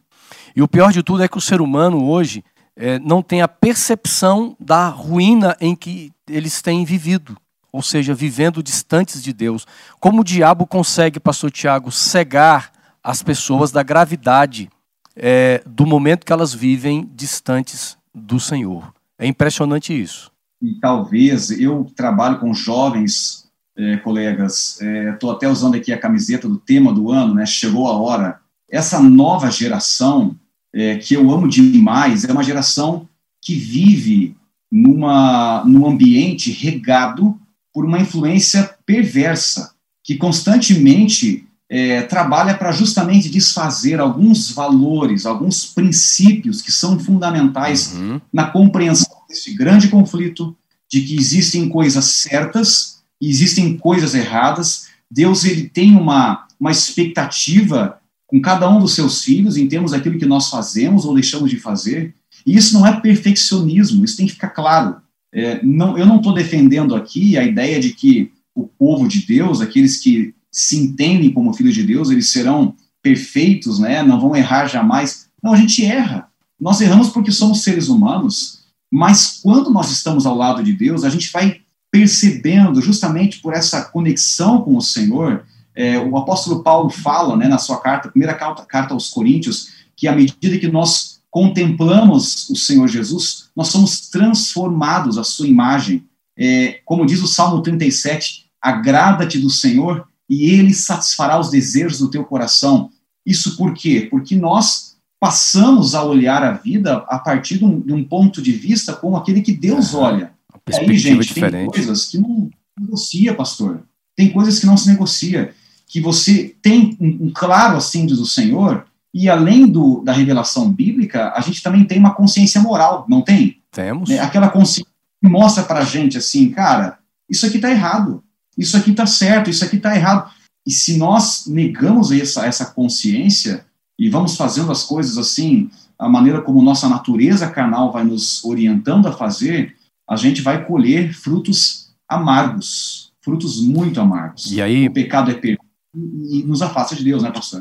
[0.54, 2.44] E o pior de tudo é que o ser humano hoje
[2.76, 7.36] é, não tem a percepção da ruína em que eles têm vivido,
[7.72, 9.66] ou seja, vivendo distantes de Deus.
[10.00, 12.72] Como o diabo consegue, pastor Tiago, cegar
[13.02, 14.70] as pessoas da gravidade
[15.14, 18.92] é, do momento que elas vivem distantes do Senhor.
[19.18, 20.30] É impressionante isso.
[20.62, 24.78] e talvez eu trabalho com jovens eh, colegas,
[25.12, 27.46] estou até usando aqui a camiseta do tema do ano, né?
[27.46, 28.40] Chegou a hora.
[28.70, 30.36] Essa nova geração
[30.74, 33.08] eh, que eu amo demais é uma geração
[33.42, 34.36] que vive
[34.70, 37.36] numa num ambiente regado
[37.72, 39.72] por uma influência perversa
[40.04, 48.20] que constantemente eh, trabalha para justamente desfazer alguns valores, alguns princípios que são fundamentais Uhum.
[48.32, 50.56] na compreensão desse grande conflito
[50.88, 54.88] de que existem coisas certas existem coisas erradas.
[55.10, 60.18] Deus ele tem uma, uma expectativa com cada um dos seus filhos em termos daquilo
[60.18, 62.14] que nós fazemos ou deixamos de fazer.
[62.46, 64.96] E isso não é perfeccionismo, isso tem que ficar claro.
[65.32, 69.60] É, não, eu não estou defendendo aqui a ideia de que o povo de Deus,
[69.60, 74.02] aqueles que se entendem como filhos de Deus, eles serão perfeitos, né?
[74.02, 75.28] não vão errar jamais.
[75.42, 76.28] Não, a gente erra.
[76.60, 81.10] Nós erramos porque somos seres humanos, mas quando nós estamos ao lado de Deus, a
[81.10, 87.36] gente vai percebendo, justamente por essa conexão com o Senhor, é, o apóstolo Paulo fala
[87.36, 92.48] né, na sua carta, primeira carta, carta aos Coríntios, que à medida que nós contemplamos
[92.50, 96.04] o Senhor Jesus, nós somos transformados à sua imagem.
[96.36, 102.10] É, como diz o Salmo 37, agrada-te do Senhor e ele satisfará os desejos do
[102.10, 102.90] teu coração.
[103.24, 104.06] Isso por quê?
[104.10, 108.52] Porque nós passamos a olhar a vida a partir de um, de um ponto de
[108.52, 110.32] vista como aquele que Deus olha.
[110.74, 111.70] Uma E aí, perspectiva gente, tem diferente.
[111.70, 113.82] coisas que não negocia, pastor.
[114.16, 115.52] Tem coisas que não se negocia.
[115.86, 121.32] Que você tem um, um claro assíntio do Senhor, e além do, da revelação bíblica,
[121.34, 123.58] a gente também tem uma consciência moral, não tem?
[123.72, 124.08] Temos.
[124.08, 124.20] Né?
[124.20, 124.90] Aquela consciência
[125.22, 128.22] que mostra pra gente assim, cara, isso aqui tá errado,
[128.56, 130.30] isso aqui tá certo, isso aqui tá errado.
[130.66, 133.64] E se nós negamos essa, essa consciência
[133.98, 139.06] e vamos fazendo as coisas assim, a maneira como nossa natureza carnal vai nos orientando
[139.08, 139.74] a fazer,
[140.10, 144.50] a gente vai colher frutos amargos, frutos muito amargos.
[144.50, 147.60] E aí, O pecado é perfeito e nos afasta de Deus, né, pastor?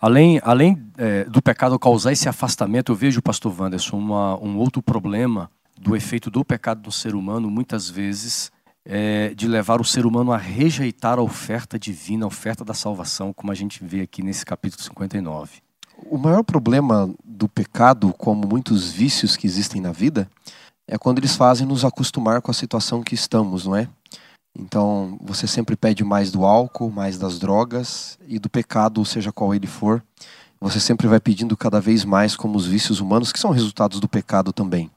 [0.00, 4.82] Além, além é, do pecado causar esse afastamento, eu vejo, pastor Wanderson, uma, um outro
[4.82, 8.50] problema do efeito do pecado no ser humano, muitas vezes,
[8.82, 13.30] é de levar o ser humano a rejeitar a oferta divina, a oferta da salvação,
[13.32, 15.58] como a gente vê aqui nesse capítulo 59.
[16.06, 20.30] O maior problema do pecado, como muitos vícios que existem na vida,
[20.90, 23.88] é quando eles fazem nos acostumar com a situação que estamos, não é?
[24.58, 29.54] Então, você sempre pede mais do álcool, mais das drogas e do pecado, seja qual
[29.54, 30.02] ele for.
[30.60, 34.08] Você sempre vai pedindo cada vez mais como os vícios humanos, que são resultados do
[34.08, 34.90] pecado também.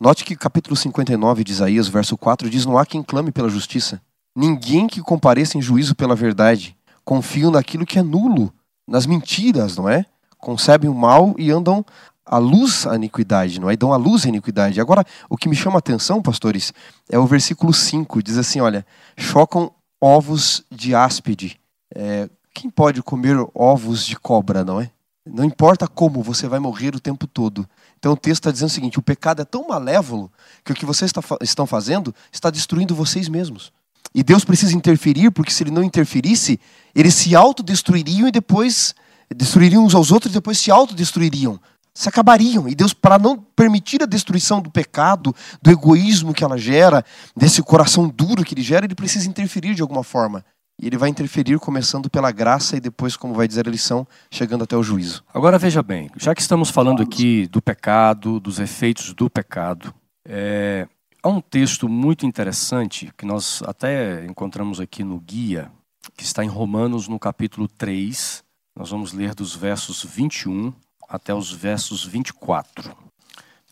[0.00, 4.02] Note que capítulo 59 de Isaías, verso 4 diz: Não há quem clame pela justiça,
[4.34, 6.76] ninguém que compareça em juízo pela verdade.
[7.04, 8.52] Confiam naquilo que é nulo,
[8.86, 10.04] nas mentiras, não é?
[10.36, 11.84] Concebem o mal e andam
[12.28, 13.76] a luz à iniquidade, não é?
[13.76, 14.80] Dão a luz à iniquidade.
[14.80, 16.72] Agora, o que me chama a atenção, pastores,
[17.08, 18.86] é o versículo 5, diz assim, olha,
[19.16, 21.58] chocam ovos de áspide.
[21.94, 24.90] É, quem pode comer ovos de cobra, não é?
[25.26, 27.68] Não importa como, você vai morrer o tempo todo.
[27.98, 30.30] Então o texto está dizendo o seguinte: o pecado é tão malévolo
[30.64, 33.72] que o que vocês está, estão fazendo está destruindo vocês mesmos.
[34.14, 36.58] E Deus precisa interferir, porque se ele não interferisse,
[36.94, 38.94] eles se autodestruiriam e depois
[39.34, 41.60] destruiriam uns aos outros e depois se autodestruiriam.
[41.98, 42.68] Se acabariam.
[42.68, 47.04] E Deus, para não permitir a destruição do pecado, do egoísmo que ela gera,
[47.36, 50.44] desse coração duro que ele gera, ele precisa interferir de alguma forma.
[50.80, 54.62] E ele vai interferir começando pela graça e depois, como vai dizer a lição, chegando
[54.62, 55.24] até o juízo.
[55.34, 59.92] Agora veja bem, já que estamos falando aqui do pecado, dos efeitos do pecado,
[60.24, 60.86] é,
[61.20, 65.68] há um texto muito interessante que nós até encontramos aqui no guia,
[66.16, 68.44] que está em Romanos no capítulo 3.
[68.76, 70.72] Nós vamos ler dos versos 21
[71.08, 72.94] até os versos 24.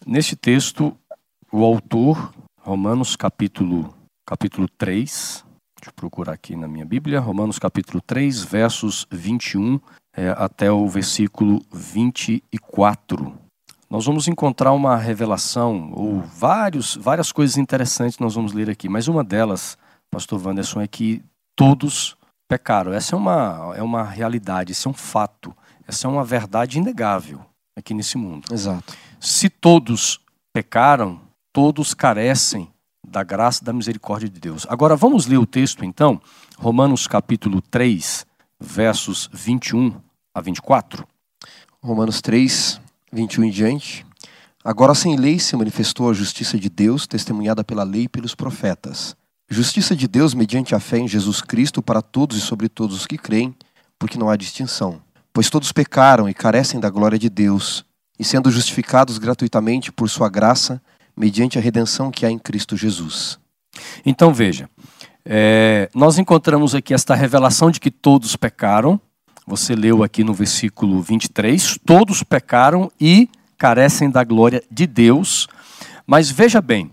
[0.06, 0.96] Neste texto,
[1.52, 3.94] o autor, Romanos capítulo,
[4.24, 5.44] capítulo 3,
[5.78, 9.78] Deixa eu procurar aqui na minha Bíblia, Romanos capítulo 3, versos 21
[10.16, 13.38] é, até o versículo 24.
[13.88, 19.06] Nós vamos encontrar uma revelação, ou vários, várias coisas interessantes nós vamos ler aqui, mas
[19.06, 19.78] uma delas,
[20.10, 21.22] pastor Wanderson, é que
[21.54, 22.16] todos
[22.48, 22.92] pecaram.
[22.92, 25.54] Essa é uma, é uma realidade, esse é um fato,
[25.86, 27.44] essa é uma verdade inegável
[27.76, 28.52] aqui nesse mundo.
[28.52, 28.96] Exato.
[29.20, 30.20] Se todos
[30.52, 31.20] pecaram,
[31.52, 32.68] todos carecem
[33.06, 34.66] da graça e da misericórdia de Deus.
[34.68, 36.20] Agora vamos ler o texto então,
[36.58, 38.26] Romanos capítulo 3,
[38.58, 40.00] versos 21
[40.34, 41.06] a 24.
[41.82, 42.80] Romanos 3,
[43.12, 44.06] 21 em diante.
[44.64, 49.16] Agora sem lei se manifestou a justiça de Deus, testemunhada pela lei e pelos profetas.
[49.48, 53.06] Justiça de Deus mediante a fé em Jesus Cristo para todos e sobre todos os
[53.06, 53.54] que creem,
[53.96, 55.00] porque não há distinção.
[55.36, 57.84] Pois todos pecaram e carecem da glória de Deus,
[58.18, 60.80] e sendo justificados gratuitamente por sua graça,
[61.14, 63.38] mediante a redenção que há em Cristo Jesus.
[64.06, 64.66] Então veja,
[65.26, 68.98] é, nós encontramos aqui esta revelação de que todos pecaram.
[69.46, 75.48] Você leu aqui no versículo 23: todos pecaram e carecem da glória de Deus.
[76.06, 76.90] Mas veja bem,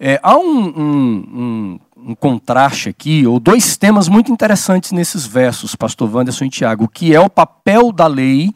[0.00, 5.74] é, há um, um, um, um, contraste aqui, ou dois temas muito interessantes nesses versos,
[5.74, 8.50] Pastor Wanderson e Tiago, que é o papel da lei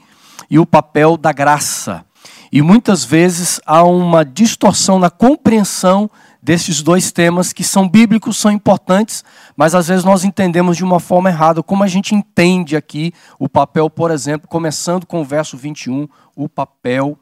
[0.50, 2.04] e o papel da graça.
[2.50, 8.50] E muitas vezes há uma distorção na compreensão desses dois temas que são bíblicos, são
[8.50, 9.24] importantes,
[9.56, 11.62] mas às vezes nós entendemos de uma forma errada.
[11.62, 16.48] Como a gente entende aqui o papel, por exemplo, começando com o verso 21, o
[16.48, 17.18] papel,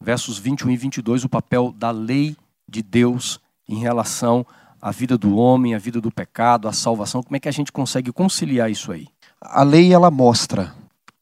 [0.00, 2.36] versos 21 e 22, o papel da lei
[2.68, 4.44] de Deus em relação
[4.86, 7.20] à vida do homem, à vida do pecado, à salvação.
[7.20, 9.08] Como é que a gente consegue conciliar isso aí?
[9.40, 10.72] A lei ela mostra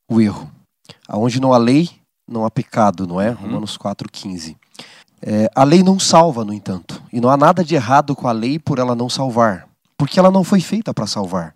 [0.06, 0.50] o erro.
[1.08, 1.88] Aonde não há lei,
[2.28, 3.30] não há pecado, não é?
[3.30, 3.36] Uhum.
[3.36, 4.54] Romanos 4,15.
[5.22, 7.02] É, a lei não salva, no entanto.
[7.10, 9.66] E não há nada de errado com a lei por ela não salvar.
[9.96, 11.54] Porque ela não foi feita para salvar.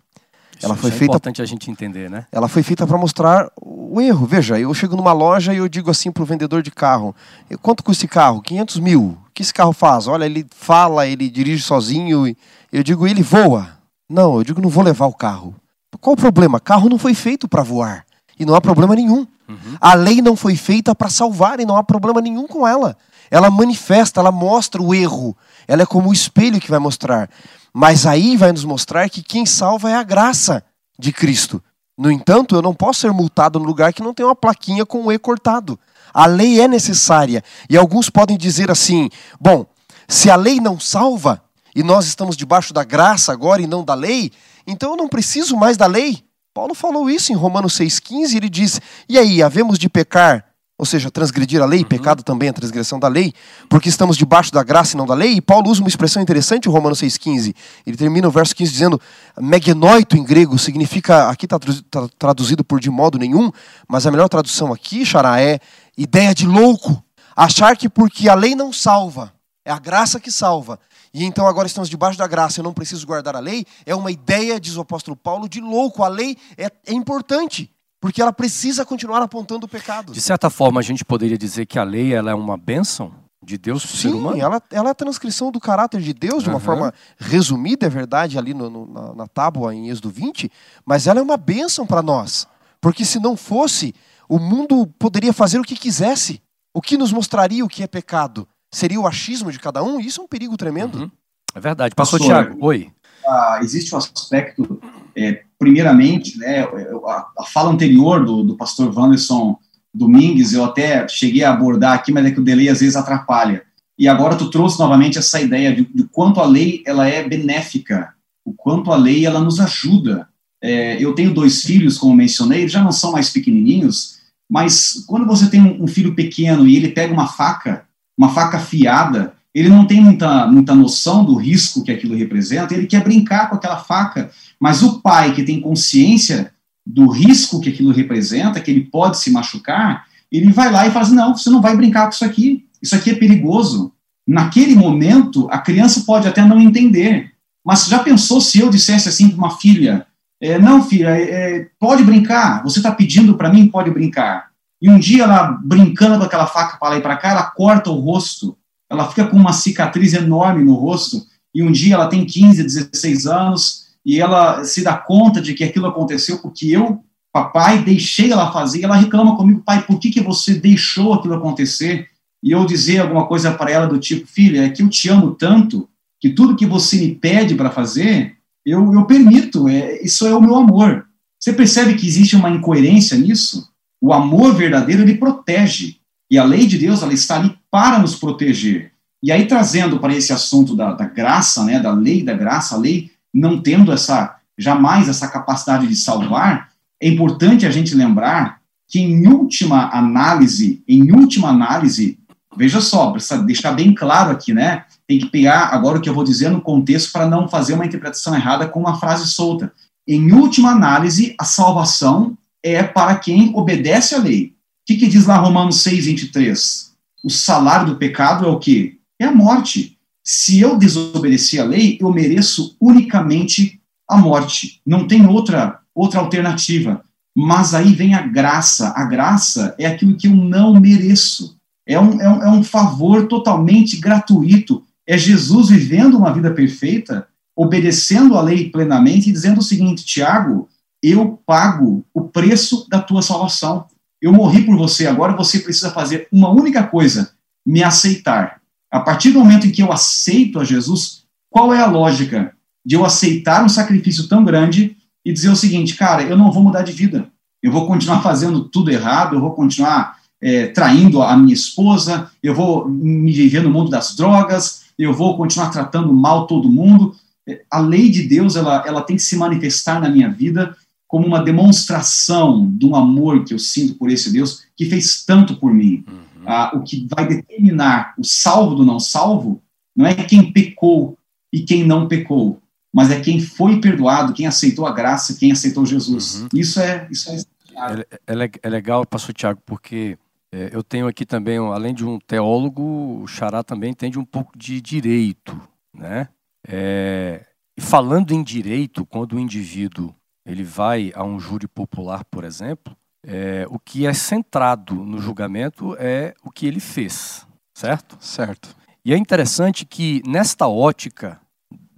[0.57, 2.25] Isso, ela foi é feita, importante a gente entender, né?
[2.31, 4.25] Ela foi feita para mostrar o erro.
[4.25, 7.15] Veja, eu chego numa loja e eu digo assim para o vendedor de carro:
[7.61, 8.41] quanto custa esse carro?
[8.41, 9.15] 500 mil.
[9.39, 10.05] Que esse carro faz?
[10.05, 12.35] Olha, ele fala, ele dirige sozinho.
[12.73, 13.69] Eu digo, ele voa.
[14.09, 15.55] Não, eu digo, não vou levar o carro.
[16.01, 16.59] Qual o problema?
[16.59, 18.05] Carro não foi feito para voar.
[18.37, 19.25] E não há problema nenhum.
[19.47, 19.77] Uhum.
[19.79, 22.97] A lei não foi feita para salvar e não há problema nenhum com ela.
[23.31, 25.37] Ela manifesta, ela mostra o erro.
[25.65, 27.29] Ela é como o espelho que vai mostrar.
[27.73, 30.61] Mas aí vai nos mostrar que quem salva é a graça
[30.99, 31.63] de Cristo.
[31.97, 35.05] No entanto, eu não posso ser multado no lugar que não tem uma plaquinha com
[35.05, 35.79] o E cortado.
[36.13, 37.43] A lei é necessária.
[37.69, 39.65] E alguns podem dizer assim: bom,
[40.07, 41.41] se a lei não salva,
[41.75, 44.31] e nós estamos debaixo da graça agora e não da lei,
[44.65, 46.23] então eu não preciso mais da lei.
[46.53, 50.43] Paulo falou isso em Romanos 6,15, ele diz: E aí, havemos de pecar,
[50.77, 51.85] ou seja, transgredir a lei, uhum.
[51.85, 53.33] pecado também é a transgressão da lei,
[53.69, 55.33] porque estamos debaixo da graça e não da lei?
[55.33, 57.53] E Paulo usa uma expressão interessante em Romanos 6,15.
[57.85, 59.01] Ele termina o verso 15 dizendo:
[59.39, 63.51] Megenoito em grego significa, aqui está tá traduzido por de modo nenhum,
[63.87, 65.59] mas a melhor tradução aqui, Xará, é
[65.99, 67.03] ideia de louco.
[67.35, 69.33] Achar que porque a lei não salva,
[69.63, 70.79] é a graça que salva,
[71.13, 74.11] e então agora estamos debaixo da graça, eu não preciso guardar a lei, é uma
[74.11, 76.03] ideia, diz o apóstolo Paulo, de louco.
[76.03, 80.11] A lei é, é importante, porque ela precisa continuar apontando o pecado.
[80.11, 83.57] De certa forma, a gente poderia dizer que a lei ela é uma bênção de
[83.57, 84.39] Deus para o ser humano?
[84.39, 86.63] Ela, ela é a transcrição do caráter de Deus, de uma uhum.
[86.63, 90.51] forma resumida, é verdade, ali no, no, na, na tábua em Êxodo 20,
[90.85, 92.47] mas ela é uma bênção para nós.
[92.81, 93.93] Porque se não fosse,
[94.29, 96.41] o mundo poderia fazer o que quisesse.
[96.73, 98.47] O que nos mostraria o que é pecado?
[98.71, 100.99] seria o achismo de cada um, isso é um perigo tremendo.
[100.99, 101.11] Uhum.
[101.53, 101.95] É verdade.
[101.95, 102.89] Pastor, Tiago, oi.
[103.27, 104.81] Ah, existe um aspecto,
[105.15, 109.57] é, primeiramente, né, a, a, fala anterior do, do pastor Wanderson
[109.93, 113.63] Domingues, eu até cheguei a abordar aqui, mas é que o delay às vezes atrapalha.
[113.97, 118.13] E agora tu trouxe novamente essa ideia de, de quanto a lei ela é benéfica,
[118.45, 120.27] o quanto a lei ela nos ajuda.
[120.61, 124.18] É, eu tenho dois filhos, como mencionei, eles já não são mais pequenininhos,
[124.49, 127.85] mas quando você tem um, filho pequeno e ele pega uma faca,
[128.17, 132.87] uma faca afiada, ele não tem muita, muita noção do risco que aquilo representa, ele
[132.87, 136.51] quer brincar com aquela faca, mas o pai que tem consciência
[136.85, 141.05] do risco que aquilo representa, que ele pode se machucar, ele vai lá e fala
[141.05, 143.91] assim, não, você não vai brincar com isso aqui, isso aqui é perigoso.
[144.27, 147.31] Naquele momento, a criança pode até não entender,
[147.65, 150.07] mas já pensou se eu dissesse assim para uma filha,
[150.41, 151.23] é, não, filha, é,
[151.57, 154.49] é pode brincar, você está pedindo para mim, pode brincar.
[154.81, 157.89] E um dia ela, brincando com aquela faca para lá e para cá, ela corta
[157.89, 158.57] o rosto,
[158.89, 161.21] ela fica com uma cicatriz enorme no rosto,
[161.53, 165.63] e um dia ela tem 15, 16 anos, e ela se dá conta de que
[165.63, 170.09] aquilo aconteceu porque eu, papai, deixei ela fazer, e ela reclama comigo, pai, por que,
[170.09, 172.07] que você deixou aquilo acontecer?
[172.41, 175.31] E eu dizer alguma coisa para ela do tipo, filha, é que eu te amo
[175.35, 180.35] tanto, que tudo que você me pede para fazer, eu, eu permito, é, isso é
[180.35, 181.05] o meu amor.
[181.39, 183.69] Você percebe que existe uma incoerência nisso?
[184.01, 185.97] O amor verdadeiro, ele protege.
[186.29, 188.91] E a lei de Deus, ela está ali para nos proteger.
[189.21, 192.77] E aí, trazendo para esse assunto da, da graça, né, da lei da graça, a
[192.77, 196.69] lei não tendo essa, jamais essa capacidade de salvar,
[197.01, 202.18] é importante a gente lembrar que, em última análise, em última análise,
[202.55, 204.85] veja só, precisa deixar bem claro aqui, né?
[205.07, 207.85] Tem que pegar agora o que eu vou dizer no contexto para não fazer uma
[207.85, 209.71] interpretação errada com uma frase solta.
[210.07, 214.47] Em última análise, a salvação é para quem obedece à lei.
[214.47, 214.53] O
[214.87, 216.91] que, que diz lá Romanos 6, 23?
[217.23, 218.97] O salário do pecado é o quê?
[219.19, 219.97] É a morte.
[220.23, 224.81] Se eu desobedecer a lei, eu mereço unicamente a morte.
[224.85, 227.03] Não tem outra, outra alternativa.
[227.35, 228.93] Mas aí vem a graça.
[228.95, 231.58] A graça é aquilo que eu não mereço.
[231.89, 234.83] É um, é um, é um favor totalmente gratuito.
[235.07, 240.69] É Jesus vivendo uma vida perfeita, obedecendo a lei plenamente e dizendo o seguinte: Tiago,
[241.01, 243.87] eu pago o preço da tua salvação.
[244.21, 247.31] Eu morri por você, agora você precisa fazer uma única coisa:
[247.65, 248.61] me aceitar.
[248.91, 252.53] A partir do momento em que eu aceito a Jesus, qual é a lógica
[252.85, 256.63] de eu aceitar um sacrifício tão grande e dizer o seguinte, cara, eu não vou
[256.63, 257.27] mudar de vida,
[257.63, 262.55] eu vou continuar fazendo tudo errado, eu vou continuar é, traindo a minha esposa, eu
[262.55, 267.15] vou me viver no mundo das drogas, eu vou continuar tratando mal todo mundo.
[267.47, 270.75] É, a lei de Deus ela, ela tem que se manifestar na minha vida
[271.07, 275.55] como uma demonstração de um amor que eu sinto por esse Deus que fez tanto
[275.55, 276.03] por mim.
[276.07, 279.61] Uhum ah, o que vai determinar o salvo do não salvo
[279.95, 281.17] não é quem pecou
[281.53, 282.59] e quem não pecou,
[282.91, 286.41] mas é quem foi perdoado, quem aceitou a graça, quem aceitou Jesus.
[286.41, 286.47] Uhum.
[286.55, 290.17] Isso é isso é, é, é, é legal, pastor Tiago, porque
[290.51, 294.57] é, eu tenho aqui também, além de um teólogo, o Xará também entende um pouco
[294.57, 295.59] de direito,
[295.93, 296.29] né?
[296.67, 297.45] É,
[297.77, 300.13] e falando em direito, quando o indivíduo
[300.45, 305.95] ele vai a um júri popular, por exemplo, é, o que é centrado no julgamento
[305.99, 308.17] é o que ele fez, certo?
[308.19, 308.75] Certo.
[309.05, 311.39] E é interessante que, nesta ótica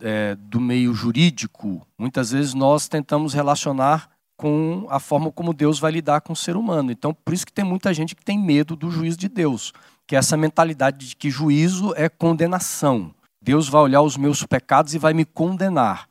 [0.02, 4.10] é, do meio jurídico, muitas vezes nós tentamos relacionar
[4.42, 6.92] com a forma como Deus vai lidar com o ser humano.
[6.92, 9.72] Então, por isso que tem muita gente que tem medo do juízo de Deus,
[10.08, 13.14] que é essa mentalidade de que juízo é condenação.
[13.40, 16.10] Deus vai olhar os meus pecados e vai me condenar.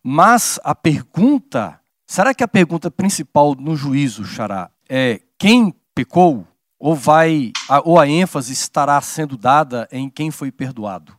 [0.00, 6.46] Mas a pergunta Será que a pergunta principal no juízo, Xará, é quem pecou?
[6.78, 7.52] Ou, vai,
[7.84, 11.15] ou a ênfase estará sendo dada em quem foi perdoado?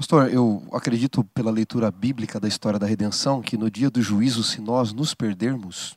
[0.00, 4.42] Pastor, eu acredito pela leitura bíblica da história da redenção que no dia do juízo,
[4.42, 5.94] se nós nos perdermos,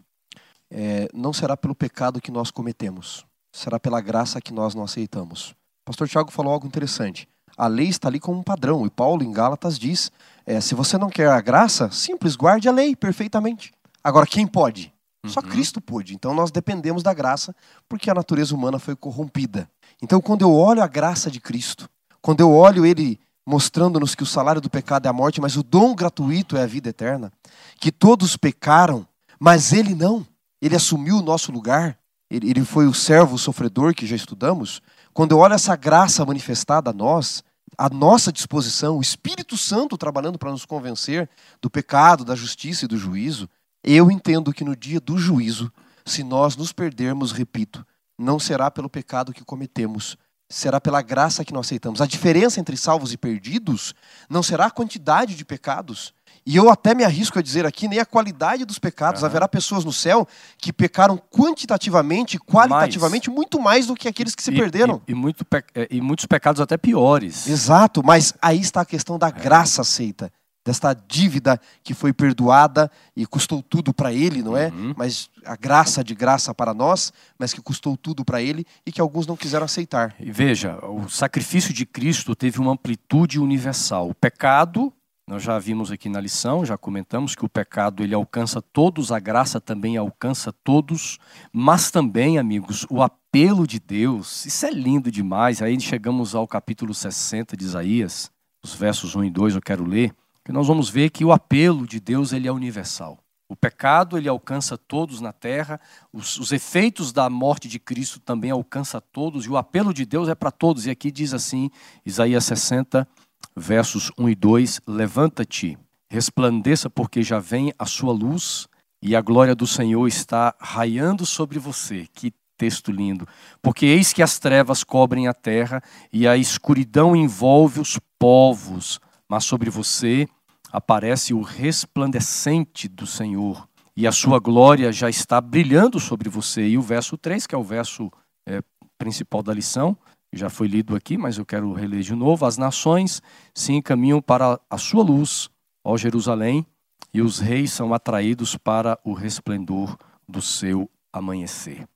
[0.69, 5.55] é, não será pelo pecado que nós cometemos, será pela graça que nós não aceitamos.
[5.85, 7.29] Pastor Tiago falou algo interessante.
[7.55, 10.11] A lei está ali como um padrão, e Paulo em Gálatas diz:
[10.45, 13.71] é, se você não quer a graça, simples, guarde a lei perfeitamente.
[14.03, 14.93] Agora, quem pode?
[15.23, 15.31] Uhum.
[15.31, 16.13] Só Cristo pôde.
[16.13, 17.55] Então nós dependemos da graça,
[17.87, 19.69] porque a natureza humana foi corrompida.
[20.01, 21.89] Então, quando eu olho a graça de Cristo,
[22.21, 25.63] quando eu olho Ele mostrando-nos que o salário do pecado é a morte, mas o
[25.63, 27.31] dom gratuito é a vida eterna,
[27.79, 29.05] que todos pecaram,
[29.39, 30.25] mas Ele não.
[30.61, 31.97] Ele assumiu o nosso lugar.
[32.29, 34.81] Ele, ele foi o servo o sofredor que já estudamos.
[35.13, 37.43] Quando eu olho essa graça manifestada a nós,
[37.77, 41.29] a nossa disposição, o Espírito Santo trabalhando para nos convencer
[41.61, 43.49] do pecado, da justiça e do juízo,
[43.83, 45.71] eu entendo que no dia do juízo,
[46.05, 47.85] se nós nos perdermos, repito,
[48.17, 50.17] não será pelo pecado que cometemos,
[50.55, 52.01] será pela graça que nós aceitamos.
[52.01, 53.93] A diferença entre salvos e perdidos
[54.29, 56.13] não será a quantidade de pecados,
[56.45, 59.21] E eu até me arrisco a dizer aqui, nem a qualidade dos pecados.
[59.23, 59.29] Aham.
[59.29, 60.27] Haverá pessoas no céu
[60.57, 65.01] que pecaram quantitativamente, qualitativamente, muito mais do que aqueles que se E- perderam.
[65.07, 67.47] E, e muito pe- é, e muitos pecados até piores.
[67.47, 70.31] Exato, mas aí está a questão da graça aceita,
[70.63, 74.69] desta dívida que foi perdoada e custou tudo para ele, não é?
[74.69, 74.93] Uhum.
[74.95, 79.01] Mas a graça de graça para nós, mas que custou tudo para ele e que
[79.01, 80.15] alguns não quiseram aceitar.
[80.19, 84.09] E veja, o sacrifício de Cristo teve uma amplitude universal.
[84.09, 84.93] O pecado,
[85.27, 89.19] nós já vimos aqui na lição, já comentamos que o pecado ele alcança todos, a
[89.19, 91.17] graça também alcança todos,
[91.51, 95.61] mas também, amigos, o apelo de Deus, isso é lindo demais.
[95.61, 98.31] Aí chegamos ao capítulo 60 de Isaías,
[98.63, 101.87] os versos 1 e 2 eu quero ler, que nós vamos ver que o apelo
[101.87, 103.19] de Deus ele é universal.
[103.47, 105.79] O pecado ele alcança todos na terra,
[106.11, 110.27] os, os efeitos da morte de Cristo também alcança todos, e o apelo de Deus
[110.27, 110.85] é para todos.
[110.85, 111.69] E aqui diz assim,
[112.05, 113.07] Isaías 60,
[113.55, 115.77] versos 1 e 2: Levanta-te,
[116.09, 118.67] resplandeça, porque já vem a sua luz,
[119.01, 122.07] e a glória do Senhor está raiando sobre você.
[122.13, 123.27] Que texto lindo.
[123.61, 128.99] Porque eis que as trevas cobrem a terra, e a escuridão envolve os povos,
[129.33, 130.27] mas sobre você
[130.71, 133.67] aparece o resplandecente do Senhor,
[133.97, 136.67] e a sua glória já está brilhando sobre você.
[136.67, 138.11] E o verso 3, que é o verso
[138.47, 138.61] é,
[138.95, 139.97] principal da lição,
[140.31, 142.45] já foi lido aqui, mas eu quero reler de novo.
[142.45, 143.23] As nações
[143.55, 145.49] se encaminham para a sua luz,
[145.83, 146.63] ó Jerusalém,
[147.11, 149.97] e os reis são atraídos para o resplendor
[150.29, 151.87] do seu amanhecer.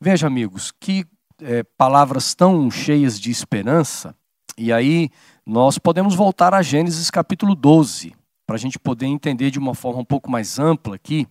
[0.00, 1.04] Veja, amigos, que
[1.42, 4.14] é, palavras tão cheias de esperança,
[4.56, 5.10] e aí
[5.48, 8.14] nós podemos voltar a Gênesis capítulo 12,
[8.46, 11.26] para a gente poder entender de uma forma um pouco mais ampla aqui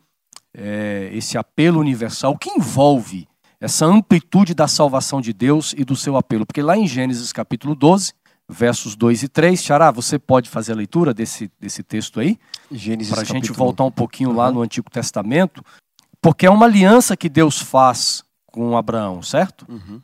[0.56, 3.28] é, esse apelo universal, que envolve
[3.62, 6.48] essa amplitude da salvação de Deus e do seu apelo.
[6.48, 8.12] Porque lá em Gênesis capítulo 12,
[8.50, 12.40] versos 2 e 3, Xará, você pode fazer a leitura desse, desse texto aí?
[12.72, 14.56] Gênesis Para a gente voltar um pouquinho lá Uhum.
[14.56, 15.64] no Antigo Testamento,
[16.20, 19.64] porque é uma aliança que Deus faz com Abraão, certo?
[19.70, 20.02] Uhum.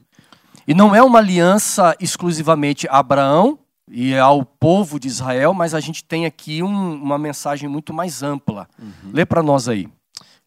[0.67, 3.57] E não é uma aliança exclusivamente Abraão
[3.89, 8.23] e ao povo de Israel, mas a gente tem aqui um- uma mensagem muito mais
[8.23, 8.67] ampla.
[9.11, 9.87] Lê para nós aí.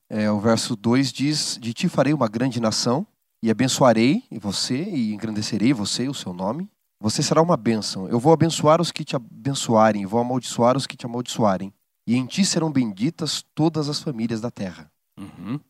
[0.09, 3.07] É, o verso 2 diz: De ti farei uma grande nação,
[3.43, 6.69] e abençoarei você, e engrandecerei você e o seu nome.
[7.01, 8.09] Você será uma bênção.
[8.09, 11.73] Eu vou abençoar os que te abençoarem, e vou amaldiçoar os que te amaldiçoarem.
[12.07, 14.91] E em ti serão benditas todas as famílias da terra.
[15.19, 15.61] Uhum.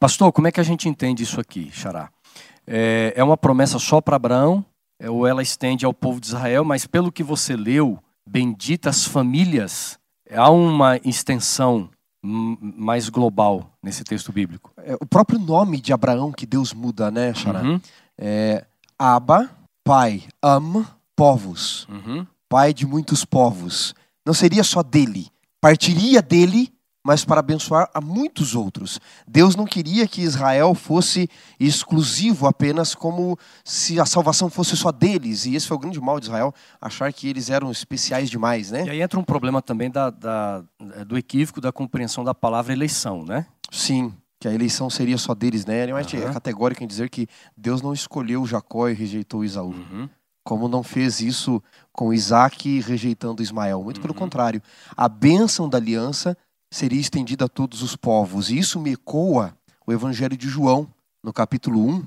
[0.00, 2.10] Pastor, como é que a gente entende isso aqui, Xará?
[2.66, 4.64] É, é uma promessa só para Abraão,
[5.08, 9.98] ou ela estende ao povo de Israel, mas pelo que você leu, benditas famílias,
[10.32, 11.88] há uma extensão
[12.22, 14.72] mais global nesse texto bíblico.
[14.78, 17.62] É, o próprio nome de Abraão que Deus muda, né, Xará?
[17.62, 17.80] Uhum,
[18.16, 18.64] É
[18.98, 19.50] Aba,
[19.84, 21.86] pai, Am, povos.
[21.88, 22.26] uhum.
[22.48, 23.94] pai de muitos povos.
[24.24, 25.28] Não seria só dele,
[25.60, 26.72] partiria dele,
[27.04, 28.98] mas para abençoar a muitos outros.
[29.28, 31.28] Deus não queria que Israel fosse
[31.60, 35.44] exclusivo apenas como se a salvação fosse só deles.
[35.44, 38.72] E esse foi o grande mal de Israel, achar que eles eram especiais demais, E
[38.72, 38.90] né?
[38.90, 40.64] aí entra um problema também da, da-
[41.06, 43.46] do equívoco da compreensão da palavra eleição, né?
[43.70, 45.84] Sim, que a eleição seria só deles, né?
[45.84, 46.00] Aham.
[46.00, 47.26] é categórico em dizer que
[47.56, 49.72] Deus não escolheu Jacó e rejeitou Isaú.
[49.72, 50.08] Uhum.
[50.46, 53.82] como não fez isso com Isaac rejeitando Ismael.
[53.82, 54.18] Muito pelo Uhum.
[54.18, 54.60] contrário.
[54.94, 56.36] A bênção da aliança
[56.74, 58.50] seria estendida a todos os povos.
[58.50, 59.56] E isso me ecoa
[59.86, 60.88] o Evangelho de João,
[61.22, 62.04] no capítulo 1,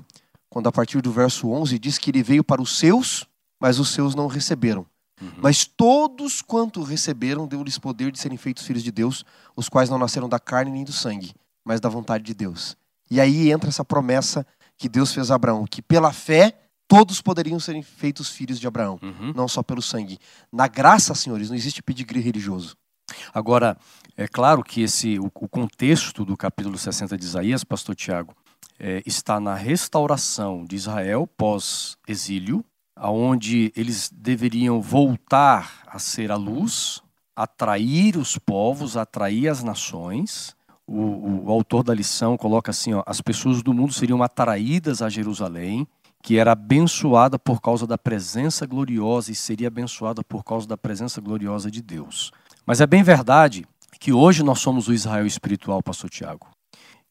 [0.50, 3.26] quando a partir do verso 11 diz que ele veio para os seus,
[3.58, 4.84] mas os seus não receberam.
[5.20, 5.32] Uhum.
[5.38, 9.24] Mas todos quanto receberam, deu-lhes poder de serem feitos filhos de Deus,
[9.56, 11.32] os quais não nasceram da carne nem do sangue,
[11.64, 12.76] mas da vontade de Deus.
[13.10, 14.46] E aí entra essa promessa
[14.76, 16.54] que Deus fez a Abraão, que pela fé
[16.86, 19.32] todos poderiam serem feitos filhos de Abraão, Uhum.
[19.34, 20.18] não só pelo sangue.
[20.52, 22.76] Na graça, senhores, não existe pedigree religioso.
[23.32, 23.76] Agora,
[24.18, 28.34] é claro que esse, o, o contexto do capítulo 60 de Isaías, pastor Tiago,
[28.76, 32.64] é, está na restauração de Israel pós-exílio,
[32.96, 37.00] aonde eles deveriam voltar a ser a luz,
[37.36, 40.52] atrair os povos, atrair as nações.
[40.84, 45.08] O, o- autor da lição coloca assim: ó, as pessoas do mundo seriam atraídas a
[45.08, 45.86] Jerusalém,
[46.24, 51.20] que era abençoada por causa da presença gloriosa e seria abençoada por causa da presença
[51.20, 52.32] gloriosa de Deus.
[52.66, 53.64] Mas é bem verdade
[54.00, 56.46] que hoje nós somos o Israel espiritual, pastor Tiago.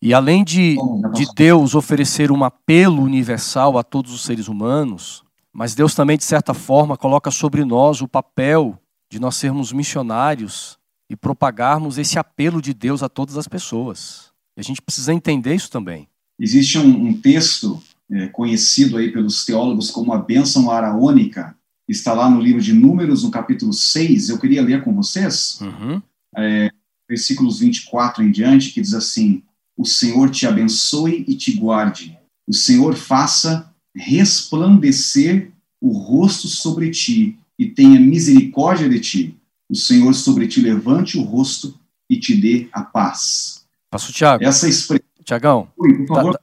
[0.02, 0.76] E além de,
[1.14, 6.24] de Deus oferecer um apelo universal a todos os seres humanos, mas Deus também, de
[6.24, 10.78] certa forma, coloca sobre nós o papel de nós sermos missionários
[11.10, 14.32] e propagarmos esse apelo de Deus a todas as pessoas.
[14.56, 16.08] E a gente precisa entender isso também.
[16.40, 21.56] Existe um, um texto é, conhecido aí pelos teólogos como a bênção araônica,
[21.88, 24.30] está lá no livro de Números, no capítulo 6.
[24.30, 25.60] Eu queria ler com vocês.
[25.62, 26.02] Uhum.
[26.38, 26.70] É,
[27.10, 29.44] versículos 24 em diante, que diz assim:
[29.76, 32.18] O Senhor te abençoe e te guarde,
[32.48, 39.38] o Senhor faça resplandecer o rosto sobre ti e tenha misericórdia de ti.
[39.70, 41.78] O Senhor sobre ti levante o rosto
[42.10, 43.66] e te dê a paz.
[43.90, 44.44] Pastor Tiago.
[44.44, 45.08] Essa expressão.
[45.24, 45.68] Tiagão,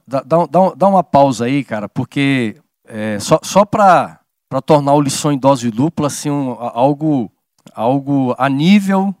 [0.07, 2.55] dá, dá, dá, dá, uma pausa aí, cara, porque
[2.87, 4.19] é, só, só para
[4.63, 7.31] tornar o lição em dose dupla assim, um, algo,
[7.73, 9.15] algo a nível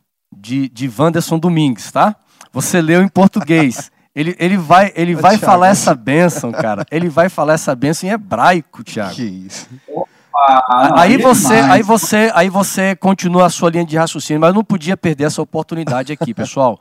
[0.45, 2.15] de, de Wanderson Domingues, tá?
[2.53, 3.91] Você leu em português.
[4.15, 6.85] Ele, ele vai, ele vai falar essa bênção, cara.
[6.89, 9.13] Ele vai falar essa bênção em hebraico, Tiago.
[9.13, 9.67] Que isso.
[9.89, 14.53] Opa, aí você, aí você, aí você continua a sua linha de raciocínio, mas eu
[14.53, 16.79] não podia perder essa oportunidade aqui, pessoal.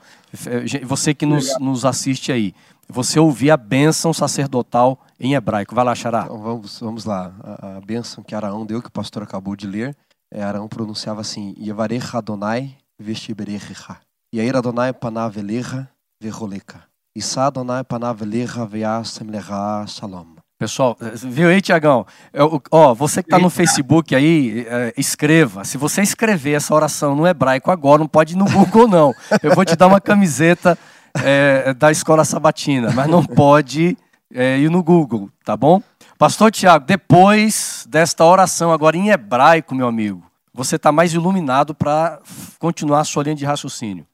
[0.85, 2.55] Você que nos, nos assiste aí,
[2.89, 5.75] você ouvir a bênção sacerdotal em hebraico.
[5.75, 6.27] Vai lá, Xará.
[6.27, 7.33] Então, vamos, vamos lá.
[7.43, 9.97] A, a bênção que Araão deu, que o pastor acabou de ler,
[10.31, 13.99] é, Araão pronunciava assim: Yevarech Adonai vestiberecha.
[14.35, 15.89] Yair Adonai panav elecha
[16.21, 16.83] veroleka.
[17.17, 20.35] Issa Adonai panav elecha veasem lecha shalom.
[20.59, 22.07] Pessoal, viu aí, Tiagão?
[22.71, 25.65] Ó, você que está no Facebook aí, é, escreva.
[25.65, 29.13] Se você escrever essa oração no hebraico agora, não pode ir no Google, não.
[29.43, 30.79] Eu vou te dar uma camiseta
[31.23, 33.99] é, da escola sabatina, mas não pode
[34.33, 35.83] é, ir no Google, tá bom?
[36.17, 40.25] Pastor Tiago, depois desta oração agora em hebraico, meu amigo,
[40.55, 42.21] você está mais iluminado para
[42.61, 44.07] continuar a sua linha de raciocínio.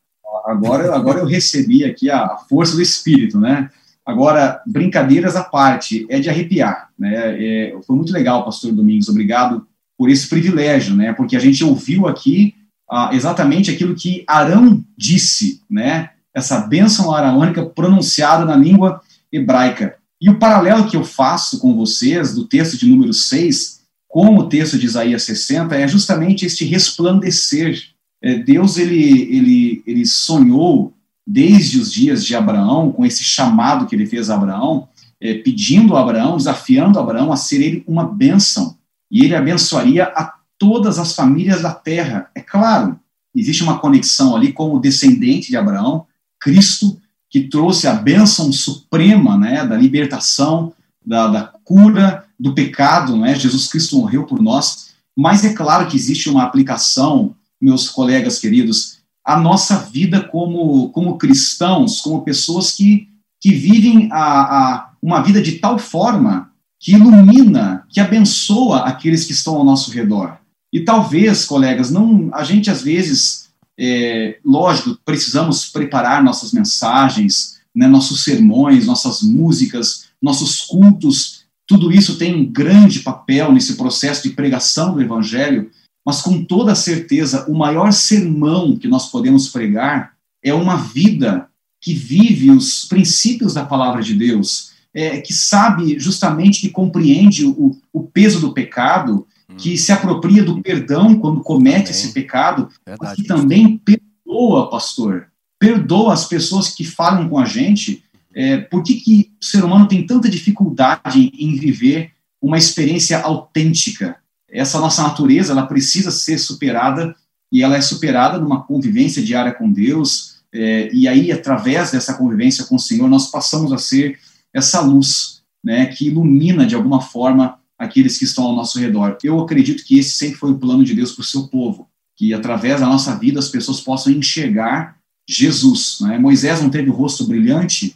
[0.46, 3.70] Agora, agora eu recebi aqui a força do Espírito, né?
[4.06, 7.36] Agora, brincadeiras à parte, é de arrepiar, né?
[7.38, 9.66] É, foi muito legal, pastor Domingos, obrigado
[9.98, 11.12] por esse privilégio, né?
[11.12, 12.54] Porque a gente ouviu aqui
[12.90, 16.10] ah, exatamente aquilo que Arão disse, né?
[16.34, 19.96] Essa bênção araônica pronunciada na língua hebraica.
[20.20, 23.79] E o paralelo que eu faço com vocês do texto de número 6
[24.10, 27.80] com o texto de Isaías 60 é justamente este resplandecer.
[28.20, 30.92] É, Deus ele, ele, ele sonhou
[31.24, 34.88] desde os dias de Abraão, com esse chamado que ele fez a Abraão,
[35.20, 38.76] é, pedindo a Abraão, desafiando a Abraão a ser ele uma bênção.
[39.08, 42.28] E ele abençoaria a todas as famílias da terra.
[42.34, 42.98] É claro,
[43.32, 46.04] existe uma conexão ali com o descendente de Abraão,
[46.40, 47.00] Cristo,
[47.30, 50.72] que trouxe a bênção suprema né, da libertação,
[51.06, 53.34] da, da cura, do pecado, não é?
[53.34, 58.98] Jesus Cristo morreu por nós, mas é claro que existe uma aplicação, meus colegas queridos,
[59.22, 63.06] a nossa vida como, como cristãos, como pessoas que,
[63.38, 69.32] que vivem a, a, uma vida de tal forma que ilumina, que abençoa aqueles que
[69.32, 70.38] estão ao nosso redor.
[70.72, 77.86] E talvez, colegas, não a gente às vezes, é, lógico, precisamos preparar nossas mensagens, né,
[77.86, 81.39] nossos sermões, nossas músicas, nossos cultos
[81.70, 85.70] tudo isso tem um grande papel nesse processo de pregação do Evangelho,
[86.04, 91.46] mas com toda certeza, o maior sermão que nós podemos pregar é uma vida
[91.80, 97.78] que vive os princípios da palavra de Deus, é, que sabe justamente, que compreende o,
[97.92, 99.54] o peso do pecado, hum.
[99.56, 102.98] que se apropria do perdão quando comete esse pecado, Verdade.
[103.00, 108.02] mas que também perdoa, pastor, perdoa as pessoas que falam com a gente
[108.34, 114.16] é, por que, que o ser humano tem tanta dificuldade em viver uma experiência autêntica?
[114.48, 117.14] Essa nossa natureza, ela precisa ser superada
[117.52, 122.64] e ela é superada numa convivência diária com Deus, é, e aí, através dessa convivência
[122.64, 124.18] com o Senhor, nós passamos a ser
[124.52, 129.16] essa luz né, que ilumina de alguma forma aqueles que estão ao nosso redor.
[129.22, 132.34] Eu acredito que esse sempre foi o plano de Deus para o seu povo, que
[132.34, 134.96] através da nossa vida as pessoas possam enxergar
[135.28, 135.98] Jesus.
[136.00, 136.18] Né?
[136.18, 137.94] Moisés não teve o rosto brilhante,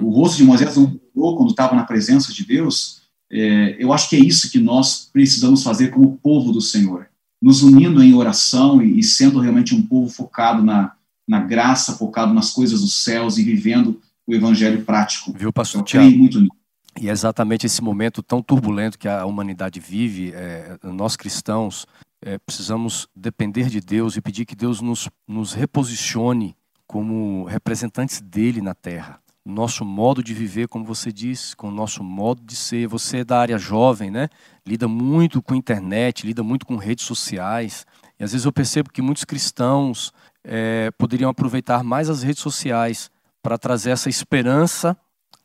[0.00, 4.08] o rosto de Moisés não mudou quando estava na presença de Deus, é, eu acho
[4.08, 7.08] que é isso que nós precisamos fazer como povo do Senhor,
[7.40, 10.92] nos unindo em oração e, e sendo realmente um povo focado na,
[11.28, 15.32] na graça, focado nas coisas dos céus e vivendo o evangelho prático.
[15.36, 16.10] Viu, pastor Tiago?
[16.10, 16.52] muito nisso.
[17.00, 21.86] E é exatamente esse momento tão turbulento que a humanidade vive, é, nós cristãos
[22.20, 26.56] é, precisamos depender de Deus e pedir que Deus nos, nos reposicione
[26.88, 29.20] como representantes dele na terra
[29.50, 32.86] nosso modo de viver, como você disse, com o nosso modo de ser.
[32.86, 34.28] Você é da área jovem, né?
[34.66, 37.86] Lida muito com internet, lida muito com redes sociais.
[38.18, 40.12] E às vezes eu percebo que muitos cristãos
[40.44, 43.10] é, poderiam aproveitar mais as redes sociais
[43.42, 44.96] para trazer essa esperança,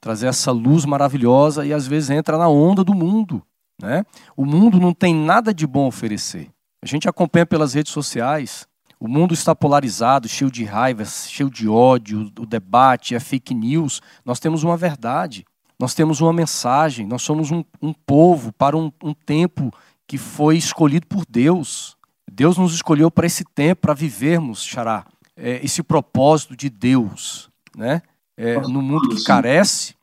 [0.01, 3.41] trazer essa luz maravilhosa e às vezes entra na onda do mundo.
[3.81, 4.05] Né?
[4.35, 6.49] O mundo não tem nada de bom a oferecer.
[6.81, 8.67] A gente acompanha pelas redes sociais
[9.03, 14.01] o mundo está polarizado, cheio de raiva, cheio de ódio, o debate, a fake news.
[14.23, 15.43] Nós temos uma verdade,
[15.77, 19.73] nós temos uma mensagem, nós somos um, um povo para um, um tempo
[20.07, 21.97] que foi escolhido por Deus.
[22.31, 28.01] Deus nos escolheu para esse tempo, para vivermos, Xará, é, esse propósito de Deus, né?
[28.37, 29.95] É, no mundo que carece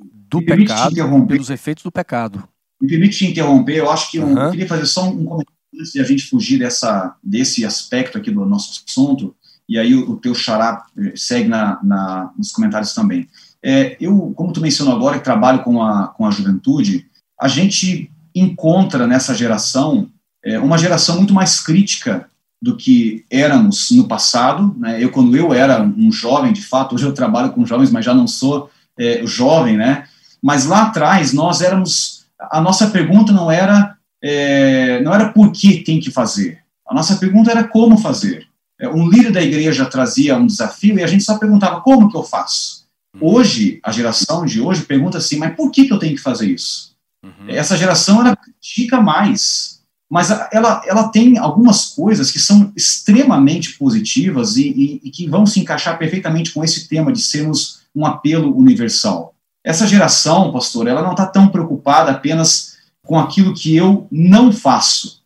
[0.00, 2.48] do pecado, pelos efeitos do pecado.
[2.80, 4.44] Me permite te interromper, eu acho que uhum.
[4.44, 8.30] eu queria fazer só um comentário antes de a gente fugir dessa, desse aspecto aqui
[8.30, 9.34] do nosso assunto,
[9.68, 13.28] e aí o, o teu xará eh, segue na, na, nos comentários também.
[13.62, 17.06] É, eu, como tu mencionou agora, que trabalho com a, com a juventude,
[17.38, 20.08] a gente encontra nessa geração
[20.44, 22.28] é, uma geração muito mais crítica
[22.60, 24.74] do que éramos no passado.
[24.78, 25.02] Né?
[25.02, 28.14] Eu, quando eu era um jovem, de fato, hoje eu trabalho com jovens, mas já
[28.14, 30.06] não sou é, jovem, né?
[30.42, 35.82] Mas lá atrás nós éramos, a nossa pergunta não era é, não era por que
[35.82, 36.58] tem que fazer.
[36.86, 38.46] A nossa pergunta era como fazer.
[38.80, 42.16] É, um líder da igreja trazia um desafio e a gente só perguntava como que
[42.16, 42.86] eu faço.
[43.14, 43.34] Uhum.
[43.34, 46.46] Hoje, a geração de hoje pergunta assim, mas por que, que eu tenho que fazer
[46.46, 46.94] isso?
[47.22, 47.48] Uhum.
[47.48, 54.56] Essa geração, ela critica mais, mas ela, ela tem algumas coisas que são extremamente positivas
[54.56, 58.56] e, e, e que vão se encaixar perfeitamente com esse tema de sermos um apelo
[58.56, 59.34] universal.
[59.64, 62.77] Essa geração, pastor, ela não está tão preocupada apenas
[63.08, 65.22] com aquilo que eu não faço.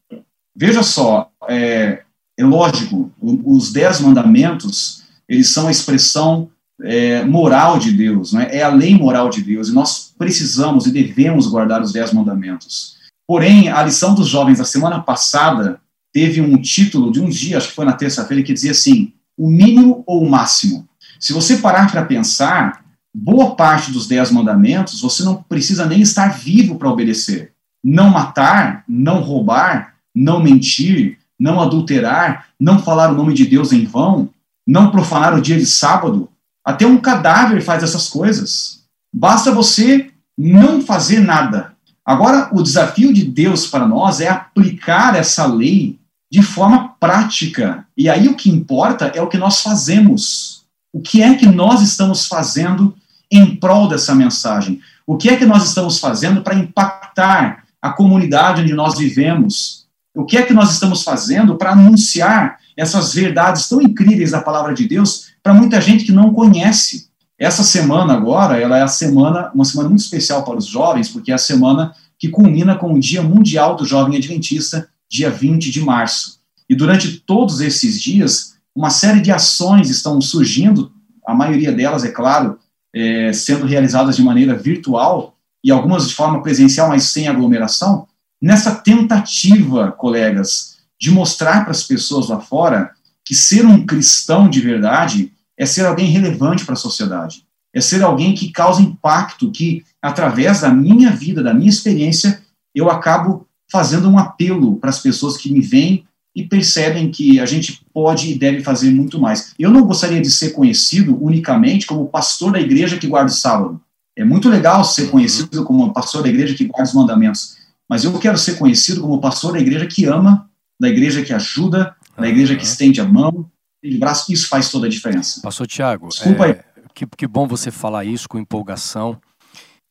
[0.54, 2.02] Veja só, é,
[2.38, 6.48] é lógico, os dez mandamentos, eles são a expressão
[6.80, 8.46] é, moral de Deus, né?
[8.52, 12.98] é a lei moral de Deus, e nós precisamos e devemos guardar os dez mandamentos.
[13.26, 15.80] Porém, a lição dos jovens da semana passada
[16.12, 19.48] teve um título de um dia, acho que foi na terça-feira, que dizia assim: o
[19.48, 20.88] mínimo ou o máximo.
[21.18, 26.28] Se você parar para pensar, boa parte dos dez mandamentos você não precisa nem estar
[26.38, 27.51] vivo para obedecer
[27.82, 33.84] não matar, não roubar, não mentir, não adulterar, não falar o nome de Deus em
[33.84, 34.30] vão,
[34.66, 36.28] não profanar o dia de sábado.
[36.64, 38.84] Até um cadáver faz essas coisas.
[39.12, 41.72] Basta você não fazer nada.
[42.04, 45.98] Agora, o desafio de Deus para nós é aplicar essa lei
[46.30, 47.86] de forma prática.
[47.96, 50.64] E aí o que importa é o que nós fazemos.
[50.92, 52.94] O que é que nós estamos fazendo
[53.30, 54.80] em prol dessa mensagem?
[55.06, 59.88] O que é que nós estamos fazendo para impactar a comunidade onde nós vivemos.
[60.14, 64.72] O que é que nós estamos fazendo para anunciar essas verdades tão incríveis da palavra
[64.72, 67.08] de Deus para muita gente que não conhece?
[67.36, 71.32] Essa semana agora, ela é a semana, uma semana muito especial para os jovens, porque
[71.32, 75.80] é a semana que culmina com o Dia Mundial do Jovem Adventista, dia 20 de
[75.80, 76.38] março.
[76.70, 80.92] E durante todos esses dias, uma série de ações estão surgindo,
[81.26, 82.58] a maioria delas, é claro,
[82.94, 85.31] é, sendo realizadas de maneira virtual,
[85.62, 88.06] e algumas de forma presencial, mas sem aglomeração,
[88.40, 92.90] nessa tentativa, colegas, de mostrar para as pessoas lá fora
[93.24, 98.02] que ser um cristão de verdade é ser alguém relevante para a sociedade, é ser
[98.02, 102.42] alguém que causa impacto, que através da minha vida, da minha experiência,
[102.74, 106.04] eu acabo fazendo um apelo para as pessoas que me veem
[106.34, 109.54] e percebem que a gente pode e deve fazer muito mais.
[109.58, 113.80] Eu não gostaria de ser conhecido unicamente como pastor da igreja que guarda o sábado.
[114.16, 115.10] É muito legal ser uhum.
[115.10, 117.56] conhecido como pastor da igreja que guarda os mandamentos,
[117.88, 120.50] mas eu quero ser conhecido como pastor da igreja que ama,
[120.80, 123.50] da igreja que ajuda, da igreja que estende a mão,
[123.82, 124.32] de braço.
[124.32, 125.40] Isso faz toda a diferença.
[125.40, 129.20] Pastor Tiago, Desculpa é, que, que bom você falar isso com empolgação.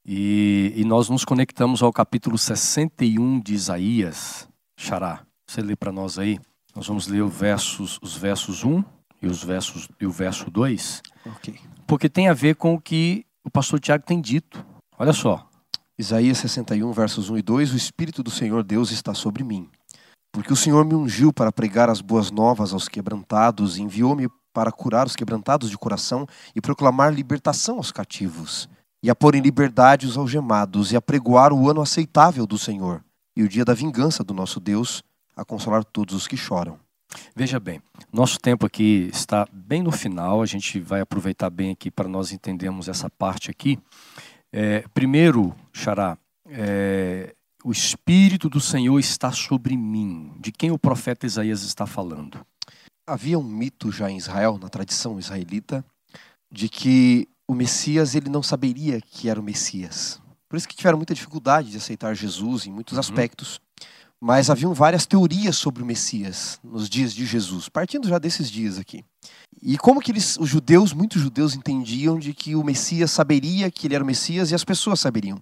[0.05, 4.47] E, e, nós nos conectamos ao capítulo 61 de Isaías.
[4.75, 6.39] Xará, você lê para nós aí.
[6.75, 8.83] Nós vamos ler versos, os versos 1
[9.21, 11.01] e, os versos, e o verso 2.
[11.37, 11.55] Okay.
[11.85, 14.65] Porque tem a ver com o que o pastor Tiago tem dito.
[14.97, 15.47] Olha só.
[15.97, 19.69] Isaías 61, versos 1 e 2: O Espírito do Senhor Deus está sobre mim,
[20.31, 25.05] porque o Senhor me ungiu para pregar as boas novas aos quebrantados, enviou-me para curar
[25.05, 26.25] os quebrantados de coração
[26.55, 28.67] e proclamar libertação aos cativos,
[29.03, 33.03] e a pôr em liberdade os algemados, e a pregoar o ano aceitável do Senhor,
[33.35, 35.03] e o dia da vingança do nosso Deus,
[35.35, 36.79] a consolar todos os que choram.
[37.35, 37.81] Veja bem,
[38.11, 42.31] nosso tempo aqui está bem no final, a gente vai aproveitar bem aqui para nós
[42.31, 43.79] entendermos essa parte aqui.
[44.51, 47.33] É, primeiro, Xará, é,
[47.63, 50.33] o Espírito do Senhor está sobre mim.
[50.39, 52.45] De quem o profeta Isaías está falando?
[53.05, 55.83] Havia um mito já em Israel, na tradição israelita,
[56.51, 60.21] de que o Messias ele não saberia que era o Messias.
[60.47, 62.99] Por isso que tiveram muita dificuldade de aceitar Jesus em muitos uhum.
[62.99, 63.59] aspectos.
[64.23, 68.77] Mas haviam várias teorias sobre o Messias nos dias de Jesus, partindo já desses dias
[68.77, 69.03] aqui.
[69.59, 73.87] E como que eles, os judeus, muitos judeus entendiam de que o Messias saberia que
[73.87, 75.41] ele era o Messias e as pessoas saberiam.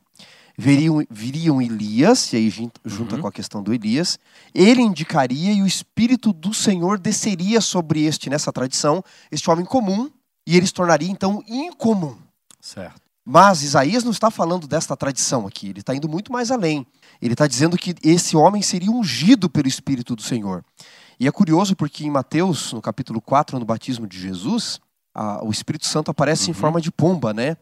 [0.57, 3.21] Veriam, viriam Elias, e aí junta uhum.
[3.21, 4.17] com a questão do Elias,
[4.53, 10.09] ele indicaria e o Espírito do Senhor desceria sobre este, nessa tradição, este homem comum,
[10.47, 12.17] e ele se tornaria então incomum.
[12.61, 13.01] Certo.
[13.23, 16.85] Mas Isaías não está falando desta tradição aqui, ele está indo muito mais além.
[17.21, 20.63] Ele está dizendo que esse homem seria ungido pelo Espírito do Senhor.
[21.19, 24.79] E é curioso porque em Mateus, no capítulo 4, no batismo de Jesus,
[25.13, 26.51] a, o Espírito Santo aparece Uhum.
[26.51, 27.57] em forma de pomba, né?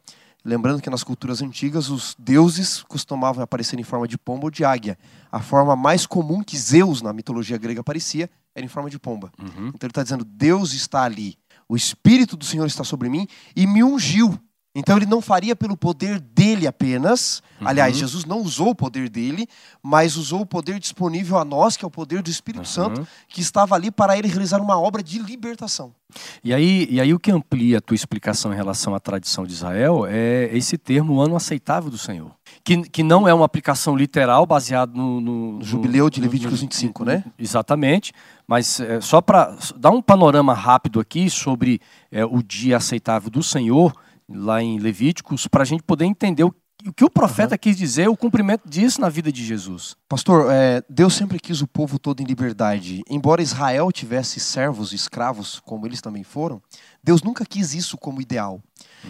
[0.45, 4.63] Lembrando que nas culturas antigas os deuses costumavam aparecer em forma de pomba ou de
[4.63, 4.97] águia.
[5.31, 9.31] A forma mais comum que Zeus na mitologia grega aparecia era em forma de pomba.
[9.39, 9.67] Uhum.
[9.69, 11.37] Então ele está dizendo: Deus está ali,
[11.67, 14.39] o Espírito do Senhor está sobre mim e me ungiu.
[14.79, 17.41] Então ele não faria pelo poder dele apenas.
[17.59, 17.67] Uhum.
[17.67, 19.47] Aliás, Jesus não usou o poder dele,
[19.81, 22.65] mas usou o poder disponível a nós, que é o poder do Espírito Uhum.
[22.65, 25.93] Santo, que estava ali para ele realizar uma obra de libertação.
[26.43, 29.53] E aí, e aí o que amplia a tua explicação em relação à tradição de
[29.53, 32.31] Israel é esse termo ano aceitável do Senhor.
[32.63, 36.67] Que, que não é uma aplicação literal baseado no, no, No jubileu de Levíticos no-
[36.67, 37.23] 25, né?
[37.37, 38.13] Exatamente,
[38.47, 43.41] mas é, só para dar um panorama rápido aqui sobre é, o dia aceitável do
[43.41, 43.93] Senhor,
[44.29, 46.53] lá em Levíticos, para a gente poder entender o,
[46.85, 49.95] o que o profeta quis dizer, o cumprimento disso na vida de Jesus.
[50.07, 53.01] Pastor, é, Deus sempre quis o povo todo em liberdade.
[53.09, 56.61] Embora Israel tivesse servos e escravos, como eles também foram,
[57.03, 58.61] Deus nunca quis isso como ideal.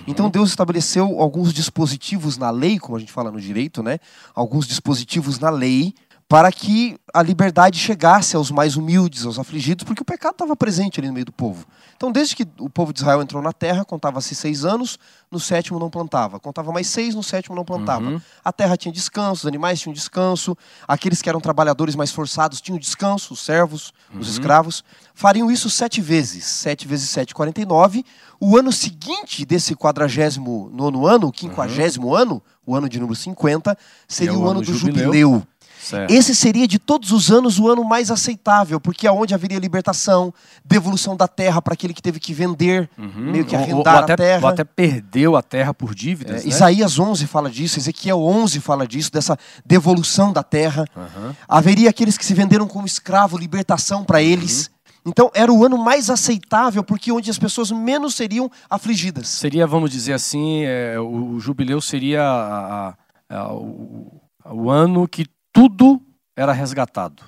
[0.05, 3.99] Então Deus estabeleceu alguns dispositivos na lei, como a gente fala no direito, né?
[4.35, 5.93] Alguns dispositivos na lei
[6.27, 10.99] para que a liberdade chegasse aos mais humildes, aos afligidos, porque o pecado estava presente
[10.99, 11.65] ali no meio do povo.
[11.95, 14.99] Então, desde que o povo de Israel entrou na terra, contava-se seis anos,
[15.31, 16.37] no sétimo não plantava.
[16.37, 18.05] Contava mais seis, no sétimo não plantava.
[18.09, 18.21] Uhum.
[18.43, 20.55] A terra tinha descanso, os animais tinham descanso,
[20.85, 24.83] aqueles que eram trabalhadores mais forçados tinham descanso, os servos, os escravos.
[25.15, 26.43] Fariam isso sete vezes.
[26.45, 28.03] Sete vezes sete, quarenta e nove.
[28.39, 33.75] O ano seguinte desse quadragésimo nono ano, o quinquagésimo ano, o ano de número 50,
[34.07, 35.05] seria é o o, ano ano do jubileu.
[35.05, 35.47] jubileu.
[35.79, 36.11] Certo.
[36.11, 40.33] Esse seria de todos os anos o ano mais aceitável, porque é onde haveria libertação,
[40.65, 43.31] devolução da terra para aquele que teve que vender, Uhum.
[43.31, 44.41] meio que Ou- ou- arrendar ou até, a terra.
[44.43, 46.49] ou até perdeu a terra por dívidas, É, né?
[46.49, 50.85] Isaías 11 fala disso, Ezequiel 11 fala disso, dessa devolução da terra.
[50.95, 51.35] Aham.
[51.47, 54.69] Haveria aqueles que se venderam como escravo, libertação para eles.
[55.05, 59.27] Então era o ano mais aceitável, porque onde as pessoas menos seriam afligidas.
[59.29, 62.89] Seria, vamos dizer assim, é, o, o jubileu seria a-
[63.29, 64.19] a- a- o,
[64.51, 65.25] o ano que
[65.57, 65.99] tudo
[66.35, 67.23] era resgatado.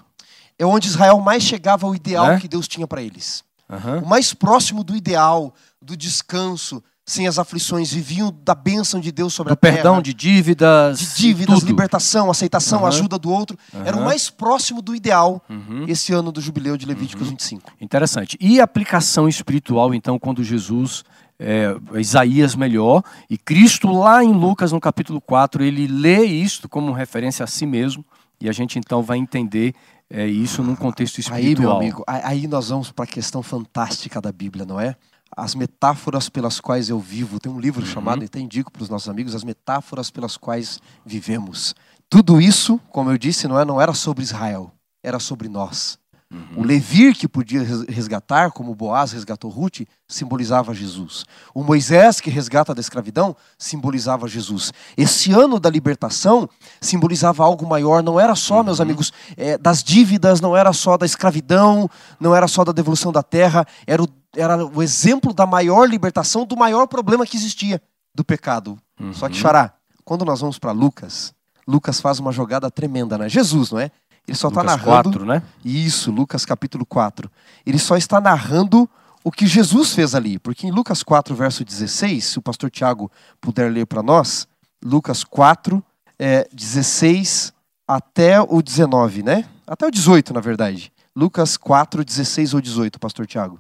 [0.58, 2.40] É onde Israel mais chegava ao ideal É?
[2.40, 3.44] que Deus tinha para eles.
[3.68, 4.02] Aham.
[4.04, 9.34] O mais próximo do ideal, do descanso, sem as aflições, viviam da bênção de Deus
[9.34, 9.76] sobre Do a terra.
[9.78, 11.00] perdão de dívidas.
[11.00, 11.68] de dívidas, tudo.
[11.68, 12.88] libertação, aceitação, Aham.
[12.90, 13.58] ajuda do outro.
[13.84, 15.86] Era o mais próximo do ideal Uhum.
[15.88, 17.72] esse ano do jubileu de Levíticos 25.
[17.82, 18.38] Interessante.
[18.40, 21.04] E a aplicação espiritual, então, quando Jesus,
[21.40, 26.92] é, Isaías melhor, e Cristo lá em Lucas, no capítulo 4, ele lê isto como
[26.92, 28.06] referência a si mesmo,
[28.42, 29.74] e a gente então vai entender
[30.10, 31.68] é, isso num contexto Aí, espiritual.
[31.68, 34.96] meu amigo, aí nós vamos para a questão fantástica da Bíblia, não é?
[35.38, 37.40] As metáforas pelas quais eu vivo.
[37.40, 37.88] Tem um livro Uhum.
[37.88, 41.76] chamado, e até indico para os nossos amigos, As Metáforas pelas quais vivemos.
[42.10, 44.72] Tudo isso, como eu disse, não, é, não era sobre Israel,
[45.04, 46.00] era sobre nós.
[46.32, 46.62] Uhum.
[46.62, 51.26] O Levir que podia res- resgatar, como Boaz resgatou Ruth, simbolizava Jesus.
[51.56, 54.72] O Moisés que resgata da escravidão simbolizava Jesus.
[54.96, 56.48] Esse ano da libertação
[56.80, 61.06] simbolizava algo maior, não era só, meus amigos, eh, das dívidas, não era só da
[61.06, 65.90] escravidão, não era só da devolução da terra, era o, era o exemplo da maior
[65.90, 67.82] libertação do maior problema que existia,
[68.14, 68.78] do pecado.
[69.14, 69.74] Só que, Xará,
[70.06, 71.34] quando nós vamos para Lucas,
[71.68, 73.28] Lucas faz uma jogada tremenda, né?
[73.30, 73.90] Jesus, não é?
[74.30, 75.10] Ele só está Lucas narrando.
[75.10, 75.42] 4, né?
[75.66, 77.32] Isso, Lucas capítulo 4.
[77.66, 78.88] Ele só está narrando
[79.24, 80.38] o que Jesus fez ali.
[80.38, 83.12] Porque em Lucas 4, verso 16, se o pastor Tiago
[83.42, 84.48] puder ler para nós,
[84.84, 85.84] Lucas 4,
[86.20, 87.52] é, 16
[87.88, 89.46] até o 19, né?
[89.66, 90.94] Até o 18, na verdade.
[91.16, 93.60] Lucas 4, 16 ou 18, pastor Tiago.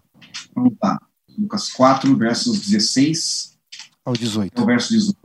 [0.55, 0.99] Vamos lá.
[1.35, 3.57] Lucas 4, versos 16
[4.05, 4.59] Ao 18.
[4.59, 5.17] ao verso 18.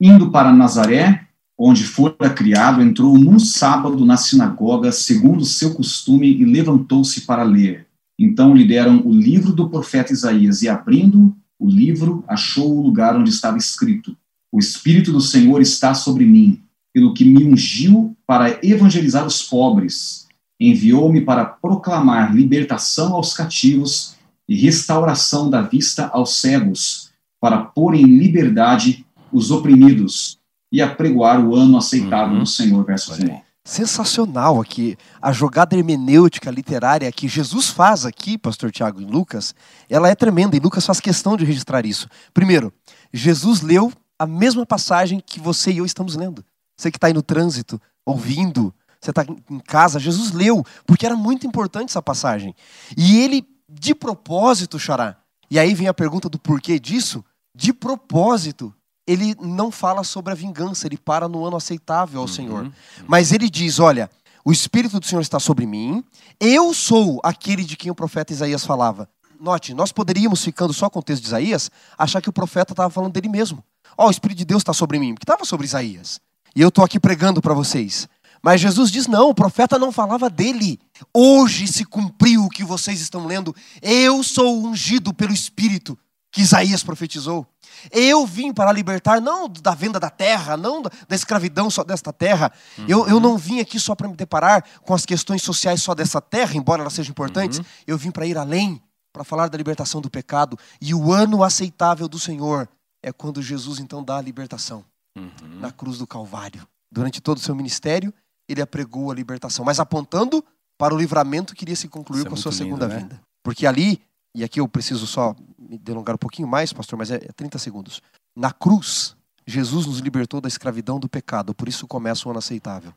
[0.00, 1.28] Indo para Nazaré,
[1.58, 7.86] onde fora criado, entrou num sábado na sinagoga, segundo seu costume, e levantou-se para ler.
[8.18, 13.16] Então lhe deram o livro do profeta Isaías, e abrindo o livro, achou o lugar
[13.16, 14.16] onde estava escrito:
[14.52, 16.60] O Espírito do Senhor está sobre mim,
[16.92, 20.26] pelo que me ungiu para evangelizar os pobres.
[20.58, 24.14] Enviou-me para proclamar libertação aos cativos
[24.48, 30.38] e restauração da vista aos cegos, para pôr em liberdade os oprimidos
[30.74, 32.40] e apregoar o ano aceitável Uhum.
[32.40, 32.84] do Senhor.
[32.90, 32.96] Aí.
[32.96, 33.42] 19.
[33.64, 34.98] Sensacional aqui.
[35.22, 39.54] A jogada hermenêutica literária que Jesus faz aqui, pastor Tiago, em Lucas,
[39.88, 42.08] ela é tremenda e Lucas faz questão de registrar isso.
[42.34, 42.72] Primeiro,
[43.12, 46.44] Jesus leu a mesma passagem que você e eu estamos lendo.
[46.76, 51.14] Você que está aí no trânsito, ouvindo, você está em casa, Jesus leu, porque era
[51.14, 52.52] muito importante essa passagem.
[52.96, 55.16] E ele, de propósito, Xará,
[55.48, 58.74] e aí vem a pergunta do porquê disso, de propósito,
[59.06, 62.72] ele não fala sobre a vingança, ele para no ano aceitável ao Senhor.
[63.06, 64.10] Mas ele diz: olha,
[64.44, 66.04] O Espírito do Senhor está sobre mim.
[66.38, 69.08] Eu sou aquele de quem o profeta Isaías falava.
[69.40, 72.90] Note, nós poderíamos, ficando só com o texto de Isaías, achar que o profeta estava
[72.90, 73.64] falando dele mesmo.
[73.96, 76.20] Ó, oh, o Espírito de Deus está sobre mim, porque estava sobre Isaías.
[76.54, 78.08] E eu estou aqui pregando para vocês.
[78.42, 80.78] Mas Jesus diz: não, o profeta não falava dele.
[81.12, 83.54] Hoje se cumpriu o que vocês estão lendo.
[83.80, 85.98] Eu sou ungido pelo Espírito
[86.34, 87.46] que Isaías profetizou.
[87.92, 92.50] Eu vim para libertar, não da venda da terra, não da escravidão só desta terra.
[92.76, 92.84] Uhum.
[92.88, 96.20] Eu, eu não vim aqui só para me deparar com as questões sociais só dessa
[96.20, 97.60] terra, embora elas sejam importantes.
[97.60, 97.64] Uhum.
[97.86, 98.82] Eu vim para ir além,
[99.12, 100.58] para falar da libertação do pecado.
[100.80, 102.68] E o ano aceitável do Senhor
[103.00, 104.84] é quando Jesus então dá a libertação
[105.16, 105.60] uhum.
[105.60, 106.66] na cruz do Calvário.
[106.90, 108.12] Durante todo o seu ministério,
[108.48, 110.44] ele apregou a libertação, mas apontando
[110.76, 112.98] para o livramento que iria se concluir é com a sua lindo, segunda né?
[112.98, 113.20] vinda.
[113.40, 114.02] Porque ali,
[114.34, 117.58] e aqui eu preciso só me delongar um pouquinho mais, pastor, mas é, é 30
[117.58, 118.02] segundos.
[118.34, 119.16] Na cruz,
[119.46, 122.92] Jesus nos libertou da escravidão do pecado, por isso começa o ano aceitável.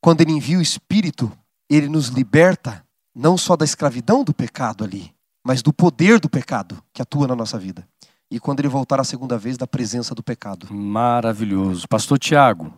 [0.00, 1.30] Quando ele envia o Espírito,
[1.70, 5.14] ele nos liberta não só da escravidão do pecado ali,
[5.44, 7.86] mas do poder do pecado que atua na nossa vida.
[8.30, 10.72] E quando ele voltar a segunda vez, da presença do pecado.
[10.72, 11.86] Maravilhoso.
[11.86, 12.72] Pastor Tiago,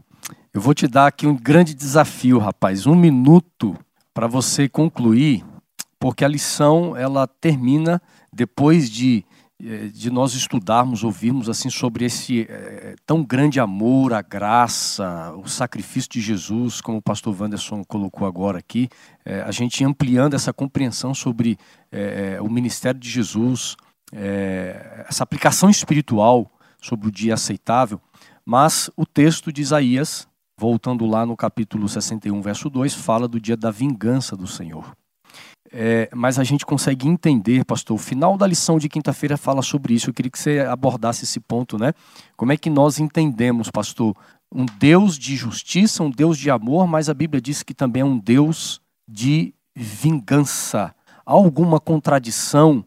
[0.52, 2.86] eu vou te dar aqui um grande desafio, rapaz.
[2.86, 3.76] Um minuto
[4.12, 5.44] para você concluir,
[6.04, 7.98] porque a lição ela termina
[8.30, 9.24] depois de,
[9.58, 15.48] eh, de nós estudarmos, ouvirmos assim sobre esse é, tão grande amor, a graça, o
[15.48, 18.90] sacrifício de Jesus, como o pastor Wanderson colocou agora aqui,
[19.24, 21.56] é, a gente ampliando essa compreensão sobre
[21.90, 23.74] é, o ministério de Jesus,
[25.08, 26.50] essa aplicação espiritual
[26.82, 27.98] sobre o dia aceitável,
[28.44, 33.56] mas o texto de Isaías, voltando lá no capítulo 61, verso 2, fala do dia
[33.56, 34.94] da vingança do Senhor.
[35.76, 37.96] É, mas a gente consegue entender, pastor.
[37.96, 40.08] O final da lição de quinta-feira fala sobre isso.
[40.08, 41.92] Eu queria que você abordasse esse ponto, né?
[42.36, 44.14] Como é que nós entendemos, pastor,
[44.54, 48.04] um Deus de justiça, um Deus de amor, mas a Bíblia diz que também é
[48.04, 50.94] um Deus de vingança.
[51.26, 52.84] Há alguma contradição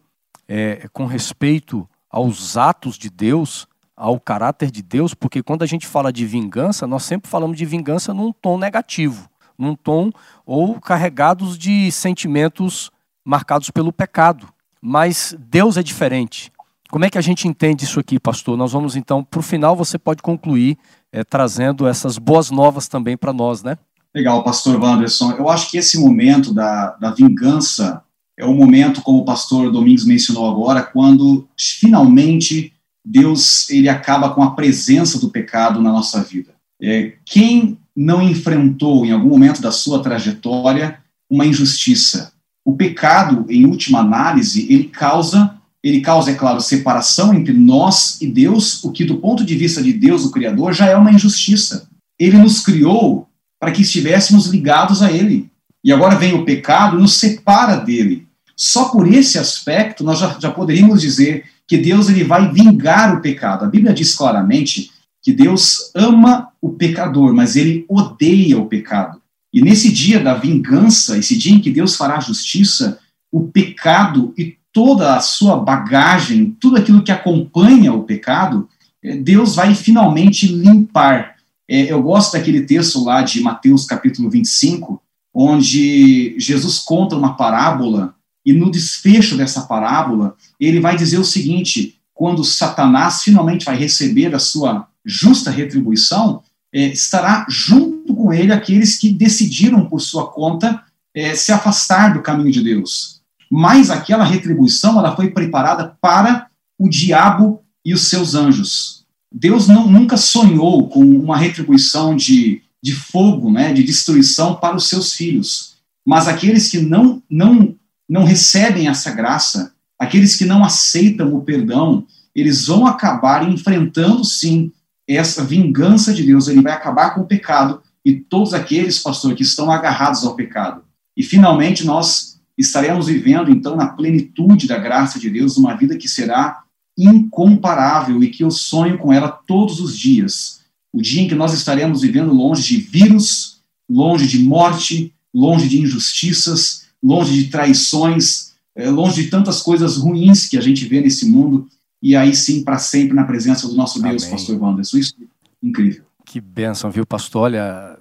[0.48, 5.12] é, com respeito aos atos de Deus, ao caráter de Deus?
[5.12, 9.28] Porque quando a gente fala de vingança, nós sempre falamos de vingança num tom negativo
[9.58, 10.10] num tom
[10.46, 12.90] ou carregados de sentimentos
[13.24, 14.48] marcados pelo pecado.
[14.80, 16.52] Mas Deus é diferente.
[16.90, 18.56] Como é que a gente entende isso aqui, pastor?
[18.56, 20.78] Nós vamos então, para o final, você pode concluir
[21.12, 23.76] é, trazendo essas boas novas também para nós, né?
[24.14, 25.32] Legal, pastor Wanderson.
[25.32, 28.02] Eu acho que esse momento da, da vingança
[28.38, 32.72] é o momento, como o pastor Domingos mencionou agora, quando finalmente
[33.04, 36.54] Deus ele acaba com a presença do pecado na nossa vida.
[36.80, 42.32] É, quem não enfrentou em algum momento da sua trajetória uma injustiça.
[42.64, 48.28] O pecado, em última análise, ele causa, ele causa, é claro, separação entre nós e
[48.28, 51.88] Deus, o que do ponto de vista de Deus, o criador, já é uma injustiça.
[52.16, 53.28] Ele nos criou
[53.58, 55.50] para que estivéssemos ligados a ele.
[55.82, 58.28] E agora vem o pecado nos separa dele.
[58.56, 63.20] Só por esse aspecto nós já, já poderíamos dizer que Deus ele vai vingar o
[63.20, 63.64] pecado.
[63.64, 64.92] A Bíblia diz claramente
[65.22, 69.20] que Deus ama o pecador, mas ele odeia o pecado.
[69.52, 72.98] E nesse dia da vingança, esse dia em que Deus fará justiça,
[73.32, 78.68] o pecado e toda a sua bagagem, tudo aquilo que acompanha o pecado,
[79.02, 81.36] eh, Deus vai finalmente limpar.
[81.68, 85.02] É, eu gosto daquele texto lá de Mateus capítulo 25,
[85.34, 88.14] onde Jesus conta uma parábola,
[88.44, 94.34] e no desfecho dessa parábola, ele vai dizer o seguinte: quando Satanás finalmente vai receber
[94.34, 96.42] a sua justa retribuição,
[96.72, 100.82] é, estará junto com ele aqueles que decidiram por sua conta
[101.14, 103.22] é, se afastar do caminho de Deus.
[103.50, 106.48] Mas aquela retribuição ela foi preparada para
[106.78, 109.06] o diabo e os seus anjos.
[109.32, 114.88] Deus não, nunca sonhou com uma retribuição de, de fogo, né, de destruição para os
[114.88, 115.76] seus filhos.
[116.06, 117.74] Mas aqueles que não, não,
[118.08, 124.70] não recebem essa graça, aqueles que não aceitam o perdão, eles vão acabar enfrentando, sim,
[125.16, 129.42] essa vingança de Deus, ele vai acabar com o pecado e todos aqueles, pastor, que
[129.42, 130.82] estão agarrados ao pecado.
[131.16, 136.08] E finalmente nós estaremos vivendo, então, na plenitude da graça de Deus, uma vida que
[136.08, 136.62] será
[136.96, 140.60] incomparável e que eu sonho com ela todos os dias.
[140.92, 145.80] O dia em que nós estaremos vivendo longe de vírus, longe de morte, longe de
[145.80, 151.26] injustiças, longe de traições, eh, longe de tantas coisas ruins que a gente vê nesse
[151.26, 151.68] mundo
[152.02, 154.34] e aí sim para sempre na presença do nosso Deus, Amém.
[154.34, 154.98] pastor Wanderson.
[154.98, 156.04] Isso é incrível.
[156.24, 157.44] Que bênção, viu, pastor?
[157.44, 157.98] Olha,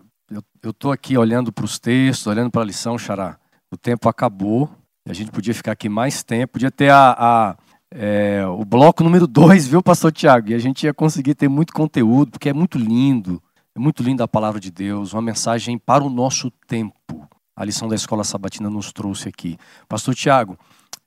[0.62, 3.38] eu estou aqui olhando para os textos, olhando para a lição, Xará.
[3.72, 4.70] O tempo acabou,
[5.08, 7.58] a gente podia ficar aqui mais tempo, podia ter a, a
[7.90, 10.50] é, o bloco número dois, viu, pastor Tiago?
[10.50, 13.42] E a gente ia conseguir ter muito conteúdo, porque é muito lindo,
[13.74, 17.28] é muito linda a palavra de Deus, uma mensagem para o nosso tempo.
[17.56, 19.58] a lição da escola sabatina nos trouxe aqui.
[19.88, 20.58] Pastor Tiago,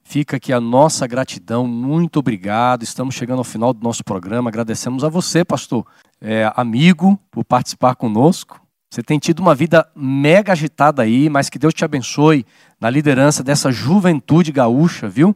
[0.03, 2.83] fica aqui a nossa gratidão, muito obrigado.
[2.83, 4.51] Estamos chegando ao final do nosso programa.
[4.51, 5.87] Agradecemos a você, pastor,
[6.21, 8.61] é, amigo, por participar conosco.
[8.93, 12.45] Você tem tido uma vida mega agitada aí, mas que Deus te abençoe
[12.81, 15.33] na liderança dessa juventude gaúcha, viu?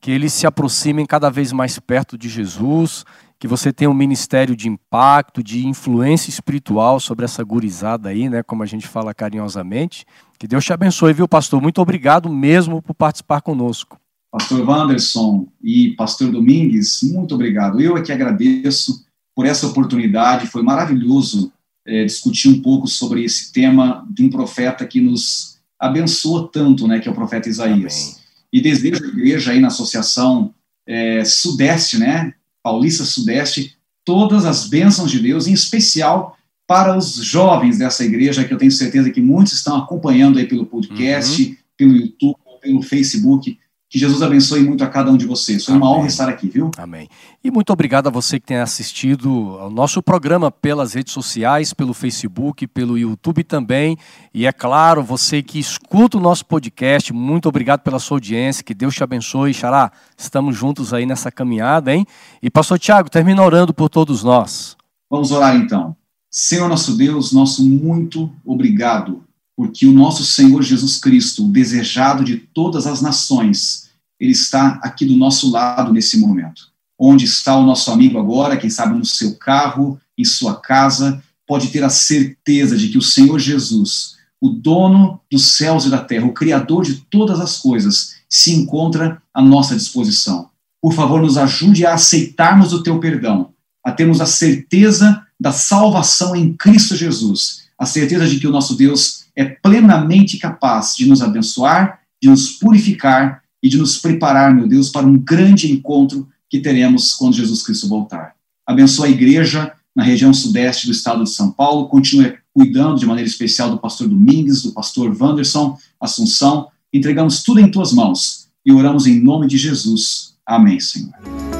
[0.00, 3.04] Que eles se aproximem cada vez mais perto de Jesus,
[3.40, 8.40] que você tenha um ministério de impacto, de influência espiritual sobre essa gurizada aí, né,
[8.40, 10.06] como a gente fala carinhosamente.
[10.42, 11.62] Que Deus te abençoe, viu, pastor?
[11.62, 13.96] Muito obrigado mesmo por participar conosco.
[14.28, 17.80] Pastor Wanderson e pastor Domingues, muito obrigado.
[17.80, 21.52] Eu é que agradeço por essa oportunidade, foi maravilhoso
[21.86, 26.98] é, discutir um pouco sobre esse tema de um profeta que nos abençoa tanto, né,
[26.98, 28.02] que é o profeta Isaías.
[28.02, 28.16] Amém.
[28.52, 30.52] E desejo a igreja aí na associação
[30.84, 32.34] é, Sudeste, né,
[32.64, 36.36] Paulista Sudeste, todas as bênçãos de Deus, em especial
[36.66, 40.66] para os jovens dessa igreja, que eu tenho certeza que muitos estão acompanhando aí pelo
[40.66, 41.56] podcast, uhum.
[41.76, 43.58] pelo YouTube, pelo Facebook.
[43.90, 45.66] Que Jesus abençoe muito a cada um de vocês.
[45.66, 45.86] Foi Amém.
[45.86, 46.70] uma honra estar aqui, viu?
[46.78, 47.10] Amém.
[47.44, 51.92] E muito obrigado a você que tem assistido ao nosso programa pelas redes sociais, pelo
[51.92, 53.98] Facebook, pelo YouTube também.
[54.32, 58.64] E é claro, você que escuta o nosso podcast, muito obrigado pela sua audiência.
[58.64, 59.52] Que Deus te abençoe.
[59.52, 62.06] Xará, estamos juntos aí nessa caminhada, hein?
[62.42, 64.74] E pastor Tiago, termina orando por todos nós.
[65.10, 65.94] Vamos orar então.
[66.34, 69.22] Senhor nosso Deus, nosso muito obrigado
[69.54, 75.04] porque o nosso Senhor Jesus Cristo, o desejado de todas as nações, ele está aqui
[75.04, 76.72] do nosso lado nesse momento.
[76.98, 81.68] Onde está o nosso amigo agora, quem sabe no seu carro, em sua casa, pode
[81.68, 86.24] ter a certeza de que o Senhor Jesus, o dono dos céus e da terra,
[86.24, 90.48] o criador de todas as coisas, se encontra à nossa disposição.
[90.80, 93.50] Por favor, nos ajude a aceitarmos o teu perdão,
[93.84, 98.76] a termos a certeza da salvação em Cristo Jesus, a certeza de que o nosso
[98.76, 104.68] Deus é plenamente capaz de nos abençoar, de nos purificar e de nos preparar, meu
[104.68, 108.36] Deus, para um grande encontro que teremos quando Jesus Cristo voltar.
[108.64, 113.28] Abençoa a igreja na região sudeste do estado de São Paulo, continue cuidando de maneira
[113.28, 116.68] especial do pastor Domingues, do pastor Wanderson, Assunção.
[116.92, 120.34] Entregamos tudo em tuas mãos e oramos em nome de Jesus.
[120.46, 121.51] Amém, Senhor.